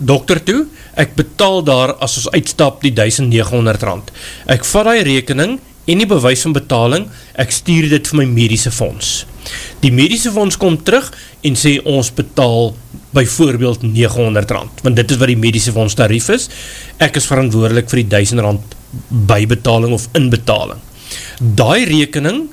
dokter 0.00 0.40
toe, 0.44 0.64
ek 0.98 1.14
betaal 1.18 1.62
daar 1.64 1.94
as 2.02 2.16
ons 2.20 2.30
uitstap 2.34 2.80
die 2.84 2.92
1900 2.96 3.84
rand. 3.86 4.12
Ek 4.50 4.64
vat 4.64 4.92
die 4.94 5.04
rekening 5.12 5.58
en 5.90 6.02
die 6.02 6.08
bewys 6.08 6.44
van 6.46 6.54
betaling, 6.56 7.08
ek 7.40 7.52
stuur 7.54 7.88
dit 7.90 8.10
vir 8.10 8.20
my 8.20 8.26
medische 8.30 8.72
fonds. 8.74 9.24
Die 9.80 9.92
medische 9.94 10.32
fonds 10.32 10.58
kom 10.60 10.76
terug 10.84 11.08
en 11.46 11.56
sê 11.56 11.78
ons 11.88 12.12
betaal 12.14 12.74
by 13.16 13.24
voorbeeld 13.26 13.82
900 13.86 14.54
rand, 14.54 14.84
want 14.84 14.98
dit 15.00 15.14
is 15.14 15.18
wat 15.20 15.32
die 15.32 15.40
medische 15.40 15.74
fonds 15.74 15.96
tarief 15.98 16.28
is. 16.32 16.48
Ek 17.02 17.18
is 17.18 17.26
verantwoordelik 17.30 17.90
vir 17.90 18.04
die 18.04 18.08
1000 18.12 18.44
rand 18.44 18.78
bybetaling 19.30 19.94
of 19.96 20.06
inbetaling. 20.18 20.80
Daai 21.40 21.86
rekening 21.88 22.44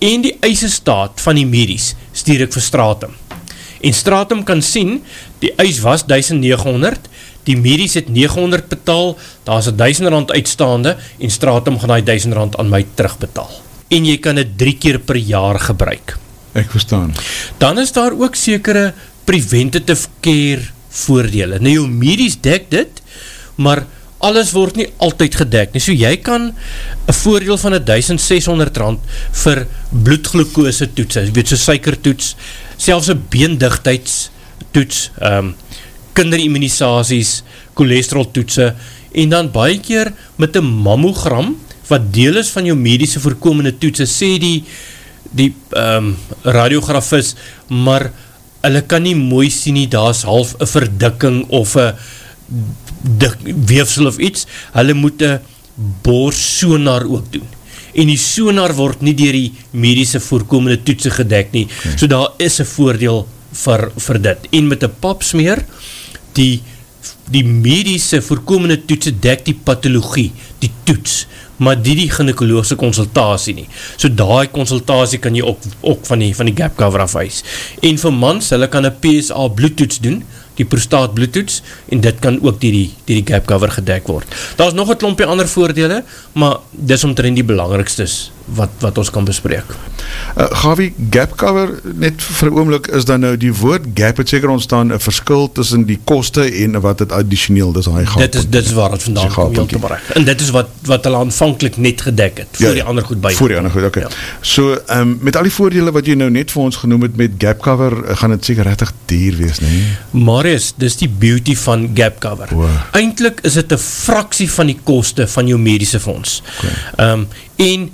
en 0.00 0.24
die 0.24 0.34
eise 0.46 0.70
staat 0.72 1.20
van 1.20 1.38
die 1.38 1.46
medies 1.46 1.92
stuur 2.16 2.46
ek 2.48 2.56
vir 2.56 2.64
Stratum. 2.64 3.19
En 3.80 3.96
Stratum 3.96 4.44
kan 4.44 4.62
sien, 4.62 5.00
die 5.40 5.52
eis 5.56 5.80
was 5.84 6.04
1900, 6.06 7.08
die 7.48 7.56
medies 7.56 7.96
het 7.96 8.10
900 8.12 8.68
betaal, 8.68 9.14
daar 9.48 9.62
is 9.62 9.70
1000 9.72 10.08
rand 10.12 10.32
uitstaande 10.32 10.96
en 11.18 11.30
Stratum 11.30 11.78
gaan 11.80 11.94
die 12.00 12.08
1000 12.12 12.36
rand 12.36 12.58
aan 12.60 12.68
my 12.72 12.84
terugbetaal. 12.94 13.52
En 13.90 14.06
jy 14.06 14.18
kan 14.22 14.36
het 14.38 14.58
drie 14.58 14.76
keer 14.78 15.00
per 15.02 15.16
jaar 15.16 15.58
gebruik. 15.58 16.18
Ek 16.52 16.70
verstaan. 16.70 17.14
Dan 17.58 17.78
is 17.78 17.92
daar 17.94 18.12
ook 18.12 18.36
sekere 18.36 18.92
preventative 19.24 20.08
care 20.20 20.68
voordele. 20.90 21.60
Nou 21.62 21.72
jou 21.72 21.86
medies 21.88 22.36
dek 22.42 22.68
dit, 22.70 23.02
maar 23.56 23.84
alles 24.20 24.52
word 24.52 24.76
nie 24.76 24.88
altyd 25.02 25.38
gedek 25.42 25.74
nie. 25.74 25.82
So 25.82 25.94
jy 25.96 26.12
kan 26.24 26.50
een 26.50 27.18
voordeel 27.22 27.58
van 27.60 27.78
1600 27.78 28.80
rand 28.82 29.14
vir 29.44 29.64
bloedglukose 29.90 30.90
toets, 30.96 31.20
jy 31.22 31.30
weet 31.36 31.52
so 31.52 31.60
suikertoets, 31.60 32.34
selfs 32.80 33.10
een 33.12 33.24
beendichtheidstoets, 33.32 35.10
um, 35.22 35.52
kinderimmunisaties, 36.16 37.40
cholesterol 37.76 38.28
toetse, 38.32 38.72
en 39.10 39.32
dan 39.32 39.50
baie 39.52 39.78
keer 39.82 40.12
met 40.40 40.56
een 40.56 40.70
mammogram, 40.86 41.54
wat 41.90 42.08
deel 42.14 42.38
is 42.40 42.52
van 42.54 42.68
jou 42.68 42.76
medische 42.78 43.20
voorkomende 43.22 43.74
toetse, 43.82 44.06
sê 44.08 44.34
die, 44.42 44.62
die 45.36 45.50
um, 45.76 46.14
radiografis, 46.46 47.34
maar 47.68 48.10
hulle 48.64 48.82
kan 48.88 49.04
nie 49.04 49.16
mooi 49.16 49.48
sien 49.52 49.76
nie, 49.78 49.88
daar 49.90 50.12
is 50.14 50.24
half 50.28 50.54
een 50.58 50.70
verdikking 50.70 51.40
of 51.56 51.74
een 51.80 51.94
weefsel 53.66 54.08
of 54.10 54.20
iets, 54.20 54.46
hulle 54.76 54.94
moet 54.94 55.22
een 55.22 55.40
boorsonar 56.04 57.06
ook 57.08 57.32
doen. 57.32 57.48
En 57.94 58.10
die 58.10 58.18
sonar 58.20 58.74
word 58.78 59.02
nie 59.02 59.14
dier 59.18 59.36
die 59.36 59.52
medische 59.72 60.20
voorkomende 60.22 60.80
toetse 60.86 61.12
gedek 61.14 61.54
nie, 61.56 61.66
okay. 61.66 61.96
so 61.96 62.10
daar 62.10 62.34
is 62.38 62.60
een 62.60 62.68
voordeel 62.70 63.24
vir, 63.64 63.86
vir 64.06 64.20
dit. 64.26 64.50
En 64.60 64.68
met 64.70 64.82
een 64.82 64.98
papsmeer, 65.02 65.64
die, 66.38 66.62
die 67.30 67.44
medische 67.46 68.20
voorkomende 68.22 68.78
toetse 68.86 69.12
dek 69.22 69.44
die 69.46 69.56
pathologie, 69.66 70.30
die 70.62 70.70
toets, 70.88 71.24
maar 71.60 71.76
die 71.76 71.94
die 71.98 72.08
gynekologische 72.10 72.78
consultatie 72.80 73.54
nie. 73.58 73.66
So 74.00 74.08
daai 74.08 74.48
consultatie 74.52 75.20
kan 75.22 75.36
jy 75.36 75.44
ook, 75.44 75.66
ook 75.92 76.06
van 76.08 76.24
die, 76.24 76.32
van 76.36 76.48
die 76.48 76.56
gap 76.56 76.78
cover 76.78 77.04
afwees. 77.04 77.42
En 77.84 78.00
vir 78.00 78.14
mans, 78.16 78.52
hulle 78.54 78.70
kan 78.72 78.88
een 78.88 79.00
PSA 79.04 79.48
bloedtoets 79.58 80.00
doen, 80.04 80.22
die 80.58 80.66
prostaat 80.66 81.14
bloedtoets, 81.14 81.62
en 81.88 82.00
dit 82.00 82.18
kan 82.20 82.40
ook 82.42 82.60
die, 82.60 82.72
die, 82.72 82.88
die, 83.04 83.22
die 83.22 83.34
gap 83.34 83.46
cover 83.46 83.70
gedek 83.70 84.10
word. 84.10 84.26
Daar 84.56 84.72
is 84.72 84.76
nog 84.78 84.88
een 84.88 85.00
klompje 85.00 85.26
ander 85.26 85.48
voordele, 85.48 86.02
maar 86.32 86.60
dis 86.70 87.04
omtrent 87.04 87.38
die 87.38 87.46
belangrikstes 87.46 88.30
wat, 88.44 88.70
wat 88.78 88.98
ons 88.98 89.10
kan 89.10 89.24
bespreek. 89.24 89.64
Uh, 90.36 90.46
Gavi, 90.62 90.90
gap 91.10 91.34
cover, 91.38 91.72
net 91.98 92.22
vir 92.22 92.50
oomlik, 92.54 92.88
is 92.96 93.06
dan 93.08 93.24
nou 93.24 93.32
die 93.40 93.52
woord 93.54 93.90
gap, 93.98 94.20
het 94.22 94.28
seker 94.32 94.52
ontstaan, 94.52 94.90
een 94.90 95.02
verskil 95.02 95.48
tussen 95.52 95.84
die 95.88 95.98
koste 96.04 96.44
en 96.62 96.78
wat 96.80 97.02
het 97.04 97.12
additioneel, 97.12 97.72
dis 97.76 97.88
hy 97.90 98.04
gaat. 98.04 98.24
Dit 98.24 98.38
is, 98.40 98.48
dit 98.48 98.64
is 98.64 98.72
waar 98.76 98.94
het 98.96 99.02
vandaan 99.02 99.32
kom, 99.34 99.54
heel 99.54 99.66
te 99.66 99.78
bereik. 99.82 100.08
En 100.18 100.24
dit 100.24 100.40
is 100.40 100.50
wat, 100.54 100.72
wat 100.88 101.04
hulle 101.04 101.16
aanvankelijk 101.16 101.76
net 101.76 102.00
gedek 102.06 102.42
het, 102.44 102.48
voor 102.52 102.66
ja, 102.66 102.72
die 102.80 102.86
ander 102.92 103.04
goed 103.04 103.20
by. 103.20 103.32
Voor 103.38 103.54
die 103.54 103.58
ander 103.60 103.74
goed, 103.74 103.86
oké. 103.86 104.04
Okay. 104.04 104.10
Ja. 104.10 104.40
So, 104.40 104.78
um, 104.90 105.16
met 105.20 105.36
al 105.36 105.48
die 105.48 105.54
voordele 105.54 105.94
wat 105.94 106.06
jy 106.10 106.16
nou 106.18 106.30
net 106.30 106.54
vir 106.54 106.62
ons 106.62 106.80
genoem 106.82 107.06
het 107.08 107.16
met 107.20 107.38
gap 107.42 107.62
cover, 107.64 107.98
eh, 108.04 108.16
gaan 108.22 108.34
het 108.36 108.44
seker 108.44 108.68
rechtig 108.68 108.92
dier 109.10 109.36
wees, 109.38 109.60
nee? 109.64 109.84
Marius, 110.10 110.72
dis 110.80 110.96
die 111.02 111.10
beauty 111.10 111.56
van 111.56 111.90
gap 111.94 112.20
cover. 112.22 112.54
Wow. 112.54 112.68
Eindelijk 112.96 113.40
is 113.46 113.54
het 113.54 113.72
een 113.72 113.82
fraksie 113.82 114.50
van 114.50 114.70
die 114.70 114.78
koste 114.82 115.28
van 115.28 115.46
jou 115.46 115.58
medische 115.58 116.00
fonds. 116.00 116.42
Okay. 116.58 117.10
Um, 117.10 117.28
en 117.56 117.90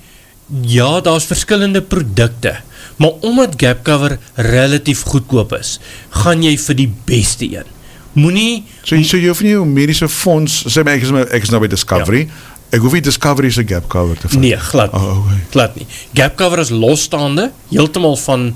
Ja, 0.46 1.00
daar 1.00 1.16
is 1.16 1.24
verskillende 1.26 1.82
producte, 1.82 2.56
maar 2.96 3.10
omdat 3.20 3.54
GapCover 3.56 4.18
relatief 4.34 5.02
goedkoop 5.02 5.56
is, 5.58 5.80
gaan 6.22 6.44
jy 6.46 6.54
vir 6.62 6.78
die 6.78 6.90
beste 7.08 7.48
een. 7.50 7.72
Moenie... 8.14 8.62
So, 8.84 8.94
so 9.02 9.18
jy 9.18 9.32
hoef 9.32 9.42
nie 9.42 9.56
jou 9.56 9.64
medische 9.66 10.06
fonds, 10.08 10.62
sê 10.70 10.84
my, 10.86 10.94
ek 10.94 11.08
is, 11.08 11.10
ek 11.26 11.48
is 11.48 11.50
nou 11.50 11.60
by 11.64 11.72
Discovery, 11.72 12.22
ja. 12.28 12.54
ek 12.78 12.86
hoef 12.86 12.94
nie 12.94 13.02
Discovery 13.08 13.50
sy 13.52 13.66
GapCover 13.66 14.22
te 14.22 14.30
vat. 14.30 14.38
Nee, 14.38 14.62
glad 14.70 14.94
nie. 14.94 15.02
Oh, 15.02 15.26
okay. 15.26 15.42
glad 15.56 15.76
nie. 15.80 15.90
GapCover 16.14 16.62
is 16.62 16.70
losstaande, 16.70 17.50
heeltemaal 17.74 18.16
van, 18.22 18.48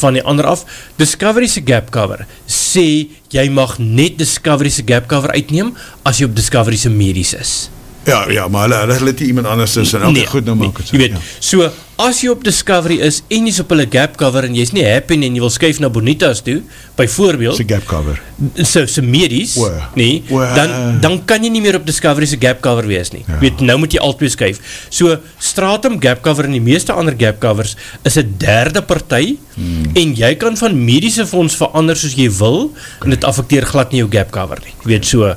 van 0.00 0.16
die 0.16 0.24
ander 0.24 0.48
af. 0.56 0.64
Discovery 0.96 1.52
sy 1.52 1.66
GapCover 1.68 2.24
sê, 2.48 2.88
jy 3.36 3.48
mag 3.52 3.76
net 3.76 4.16
Discovery 4.24 4.72
sy 4.72 4.88
GapCover 4.88 5.36
uitneem, 5.36 5.76
as 6.08 6.24
jy 6.24 6.32
op 6.32 6.36
Discovery 6.40 6.80
sy 6.80 6.96
medies 6.96 7.36
is. 7.36 7.56
Ja, 8.06 8.22
ja, 8.30 8.46
maar 8.48 8.68
hulle, 8.68 8.94
hulle 8.94 9.10
het 9.10 9.20
nie 9.20 9.32
iemand 9.32 9.48
anders 9.50 9.74
is 9.80 9.92
en 9.96 10.04
nee, 10.14 10.26
goed 10.30 10.46
nou 10.46 10.54
maak 10.58 10.78
het. 10.78 10.86
So, 10.86 10.94
jy 10.94 11.00
weet, 11.02 11.14
ja. 11.16 11.22
so, 11.42 11.66
as 12.06 12.20
jy 12.22 12.28
op 12.30 12.44
Discovery 12.44 13.00
is 13.02 13.18
en 13.32 13.48
jy 13.48 13.54
is 13.54 13.58
op 13.62 13.72
hulle 13.74 13.86
gap 13.90 14.14
cover 14.20 14.46
en 14.46 14.54
jy 14.54 14.66
is 14.68 14.70
nie 14.76 14.84
happy 14.86 15.16
en 15.16 15.24
jy 15.26 15.42
wil 15.42 15.50
skuif 15.50 15.80
na 15.82 15.90
Bonitas 15.90 16.42
toe, 16.46 16.60
by 16.98 17.08
voorbeeld, 17.10 17.58
gap 17.66 17.88
cover, 17.90 18.20
so, 18.60 18.84
sy 18.90 19.02
medies, 19.02 19.56
Oe. 19.58 19.72
nie, 19.98 20.20
Oe. 20.30 20.44
dan, 20.54 21.00
dan 21.02 21.16
kan 21.26 21.42
jy 21.42 21.50
nie 21.56 21.64
meer 21.64 21.80
op 21.80 21.88
Discovery 21.88 22.28
sy 22.30 22.38
gap 22.42 22.62
cover 22.64 22.86
wees 22.86 23.10
nie. 23.16 23.24
Ja. 23.26 23.40
Weet, 23.42 23.64
nou 23.66 23.78
moet 23.82 23.98
jy 23.98 24.04
altyd 24.06 24.36
skuif. 24.36 24.62
So, 24.86 25.18
Stratum 25.42 25.98
gap 26.02 26.22
cover 26.26 26.46
en 26.46 26.54
die 26.54 26.62
meeste 26.62 26.94
ander 26.94 27.16
gap 27.18 27.42
covers 27.42 27.74
is 28.06 28.20
een 28.20 28.36
derde 28.38 28.84
partij 28.86 29.34
hmm. 29.56 29.90
en 29.98 30.14
jy 30.14 30.32
kan 30.38 30.54
van 30.62 30.78
medische 30.78 31.26
fonds 31.26 31.58
verander 31.58 31.98
soos 31.98 32.14
jy 32.14 32.30
wil 32.38 32.68
okay. 32.68 32.86
en 33.08 33.18
dit 33.18 33.28
affecteer 33.34 33.66
glad 33.66 33.90
nie 33.90 34.04
jou 34.04 34.10
gap 34.14 34.30
cover 34.36 34.62
nie. 34.62 34.78
Weet, 34.86 35.10
so, 35.10 35.34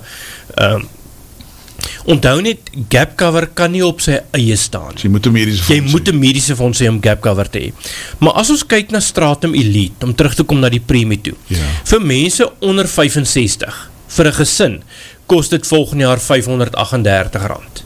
um, 0.61 0.87
onthou 2.09 2.39
net, 2.45 2.71
gap 2.91 3.15
cover 3.19 3.49
kan 3.57 3.71
nie 3.73 3.83
op 3.85 4.01
sy 4.03 4.19
eie 4.37 4.57
staan. 4.59 4.95
So 4.95 5.07
jy 5.07 5.13
moet 5.13 5.29
een 5.29 5.35
medische 5.35 5.63
fonds 5.63 5.75
Jy 5.75 5.91
moet 5.91 6.07
een 6.11 6.19
medische 6.19 6.57
fonds 6.59 6.81
hee 6.83 6.91
om 6.91 7.01
gap 7.03 7.21
cover 7.25 7.49
te 7.49 7.65
hee. 7.65 7.73
Maar 8.23 8.41
as 8.43 8.53
ons 8.53 8.65
kyk 8.67 8.93
na 8.95 9.01
Stratum 9.03 9.55
Elite, 9.57 10.05
om 10.05 10.15
terug 10.15 10.37
te 10.39 10.47
kom 10.47 10.61
na 10.63 10.71
die 10.73 10.83
premie 10.83 11.21
toe, 11.23 11.35
ja. 11.53 11.67
vir 11.91 12.07
mense 12.13 12.47
onder 12.65 12.89
65, 12.89 13.83
vir 14.17 14.31
een 14.31 14.39
gesin, 14.39 14.81
kost 15.29 15.53
dit 15.53 15.67
volgende 15.69 16.07
jaar 16.07 16.23
538 16.23 17.47
rand. 17.51 17.83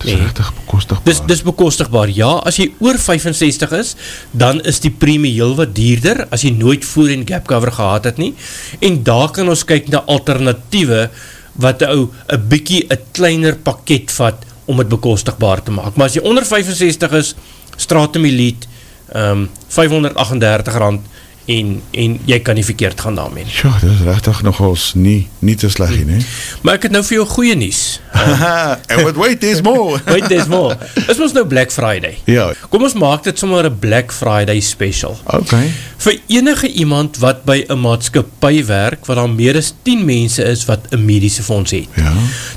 Dis 0.00 0.14
nee. 0.14 0.20
rechtig 0.22 0.48
bekostigbaar. 0.56 1.04
Dis, 1.04 1.20
dis 1.28 1.42
bekostigbaar, 1.44 2.12
ja. 2.16 2.30
As 2.48 2.56
jy 2.56 2.70
oor 2.80 2.96
65 2.98 3.74
is, 3.76 3.92
dan 4.32 4.62
is 4.68 4.80
die 4.80 4.92
premie 4.92 5.34
heel 5.34 5.52
wat 5.58 5.74
dierder, 5.76 6.24
as 6.32 6.46
jy 6.46 6.54
nooit 6.56 6.86
voor 6.88 7.12
in 7.12 7.26
gap 7.28 7.50
cover 7.50 7.72
gehad 7.76 8.08
het 8.08 8.20
nie. 8.20 8.32
En 8.80 9.02
daar 9.04 9.28
kan 9.36 9.50
ons 9.52 9.66
kyk 9.68 9.90
na 9.92 10.00
alternatieve, 10.08 11.08
wat 11.52 11.82
ou 11.82 12.08
een 12.26 12.48
bykie 12.48 12.84
een 12.88 13.06
kleiner 13.12 13.56
pakket 13.56 14.12
vat 14.12 14.44
om 14.70 14.78
het 14.78 14.88
bekostigbaar 14.88 15.62
te 15.62 15.70
maak. 15.74 15.96
Maar 15.96 16.06
as 16.06 16.18
jy 16.18 16.22
onder 16.22 16.46
65 16.46 17.12
is, 17.18 17.34
Stratum 17.76 18.24
Elite, 18.24 18.68
um, 19.16 19.48
538 19.68 20.76
rand, 20.78 21.06
en, 21.50 21.70
en 21.90 22.16
jy 22.28 22.38
kan 22.44 22.56
nie 22.58 22.64
verkeerd 22.64 23.00
gaan 23.00 23.16
daarmee. 23.18 23.46
Ja, 23.62 23.72
dit 23.80 23.90
is 23.90 24.02
rechtig 24.06 24.42
nogals 24.46 24.92
nie, 24.94 25.28
nie 25.38 25.56
te 25.58 25.70
sleg 25.72 25.92
nie. 25.98 26.04
Nee. 26.04 26.24
Maar 26.62 26.78
ek 26.78 26.88
het 26.88 26.94
nou 26.94 27.02
vir 27.06 27.16
jou 27.20 27.26
goeie 27.32 27.56
nies. 27.58 27.82
And 28.14 29.02
what 29.06 29.18
wait 29.18 29.44
is 29.46 29.62
more. 29.66 30.00
wait 30.14 30.30
is 30.34 30.48
more. 30.50 30.76
Is 31.06 31.20
ons 31.20 31.34
nou 31.36 31.44
Black 31.50 31.74
Friday. 31.74 32.18
Ja. 32.30 32.50
Kom 32.72 32.86
ons 32.86 32.96
maak 32.98 33.24
dit 33.26 33.38
sommer 33.40 33.66
een 33.66 33.78
Black 33.82 34.14
Friday 34.14 34.60
special. 34.64 35.18
Ok. 35.26 35.54
Vir 36.00 36.18
enige 36.32 36.70
iemand 36.80 37.20
wat 37.22 37.44
by 37.48 37.60
een 37.66 37.82
maatskapie 37.82 38.64
werk, 38.68 39.06
wat 39.10 39.20
al 39.20 39.30
meer 39.32 39.58
as 39.60 39.72
10 39.86 40.04
mense 40.08 40.44
is 40.44 40.66
wat 40.70 40.90
een 40.90 41.04
medische 41.04 41.44
fonds 41.46 41.74
het. 41.74 42.00
Ja. 42.00 42.14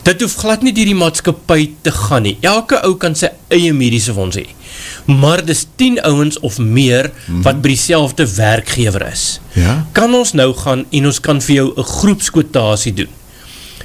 Dit 0.08 0.22
hoef 0.24 0.38
glad 0.44 0.66
nie 0.66 0.76
die 0.76 0.88
die 0.92 0.98
maatskapie 0.98 1.74
te 1.82 1.94
gaan 1.96 2.28
nie. 2.28 2.38
Elke 2.46 2.82
ou 2.86 2.96
kan 3.00 3.18
sy 3.18 3.34
eie 3.54 3.74
medische 3.76 4.16
fonds 4.16 4.40
hee 4.40 4.54
maar 5.06 5.46
dis 5.46 5.66
10 5.76 6.02
ouwens 6.02 6.40
of 6.40 6.58
meer 6.58 7.10
mm 7.10 7.34
-hmm. 7.34 7.42
wat 7.42 7.62
by 7.62 7.68
die 7.68 7.78
werkgever 8.36 9.08
is. 9.12 9.40
Ja? 9.54 9.88
Kan 9.92 10.14
ons 10.14 10.34
nou 10.34 10.54
gaan 10.54 10.86
en 10.90 11.06
ons 11.06 11.20
kan 11.20 11.42
vir 11.42 11.56
jou 11.56 11.74
een 11.76 11.84
groepskwotasie 11.84 12.94
doen, 12.94 13.12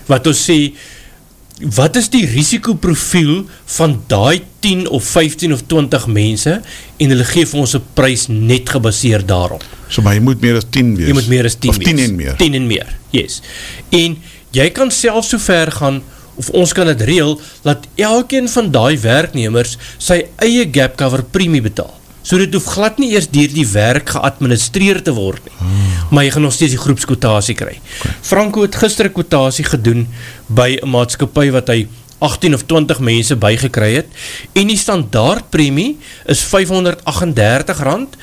wat 0.06 0.26
ons 0.26 0.50
sê, 0.50 0.72
wat 1.74 1.96
is 1.96 2.08
die 2.08 2.26
risikoprofiel 2.26 3.46
van 3.64 3.96
die 4.06 4.42
10 4.60 4.88
of 4.88 5.04
15 5.04 5.52
of 5.52 5.62
20 5.66 6.06
mense 6.06 6.60
en 6.96 7.08
hulle 7.10 7.24
geef 7.24 7.54
ons 7.54 7.72
een 7.72 7.82
prijs 7.94 8.26
net 8.28 8.70
gebaseer 8.70 9.26
daarop. 9.26 9.64
So 9.88 10.02
maar 10.02 10.14
jy 10.14 10.22
moet 10.22 10.40
meer 10.40 10.56
as 10.56 10.66
10 10.70 10.96
wees? 10.96 11.06
Jy 11.06 11.16
moet 11.18 11.28
meer 11.28 11.44
as 11.44 11.56
10 11.58 11.70
of 11.70 11.76
wees. 11.76 11.86
Of 11.86 11.92
10 11.92 12.04
en 12.04 12.14
meer? 12.16 12.36
10 12.36 12.54
en 12.54 12.66
meer, 12.66 12.94
yes. 13.10 13.40
En 13.88 14.16
jy 14.54 14.68
kan 14.76 14.90
self 14.94 15.24
so 15.24 15.38
ver 15.42 15.72
gaan 15.72 16.02
of 16.38 16.50
ons 16.54 16.72
kan 16.76 16.86
het 16.86 17.02
reel, 17.02 17.36
dat 17.66 17.86
elkeen 17.98 18.48
van 18.48 18.70
die 18.74 18.98
werknemers 19.02 19.76
sy 19.98 20.22
eie 20.44 20.66
gap 20.72 20.96
cover 21.00 21.24
premie 21.34 21.62
betaal. 21.64 21.94
So 22.22 22.36
dit 22.40 22.52
hoef 22.52 22.66
glad 22.74 22.98
nie 23.00 23.14
eers 23.14 23.30
dier 23.32 23.48
die 23.52 23.66
werk 23.72 24.10
geadministreer 24.12 25.00
te 25.04 25.14
word 25.16 25.44
nie. 25.48 25.54
Hmm. 25.58 25.94
Maar 26.12 26.26
jy 26.26 26.32
gaan 26.34 26.44
nog 26.44 26.56
steeds 26.56 26.74
die 26.76 26.82
groepskwotasie 26.82 27.56
kry. 27.56 27.78
Okay. 27.78 28.16
Franco 28.22 28.64
het 28.66 28.76
gister 28.76 29.08
kwotasie 29.12 29.64
gedoen 29.64 30.06
by 30.48 30.74
een 30.76 30.92
maatskapie 30.92 31.52
wat 31.54 31.72
hy 31.72 31.86
18 32.24 32.56
of 32.56 32.66
20 32.66 33.00
mense 33.06 33.36
bygekry 33.38 33.92
het 34.00 34.20
en 34.58 34.68
die 34.68 34.76
standaard 34.76 35.50
premie 35.54 35.96
is 36.26 36.42
538 36.50 37.82
rand 37.86 38.18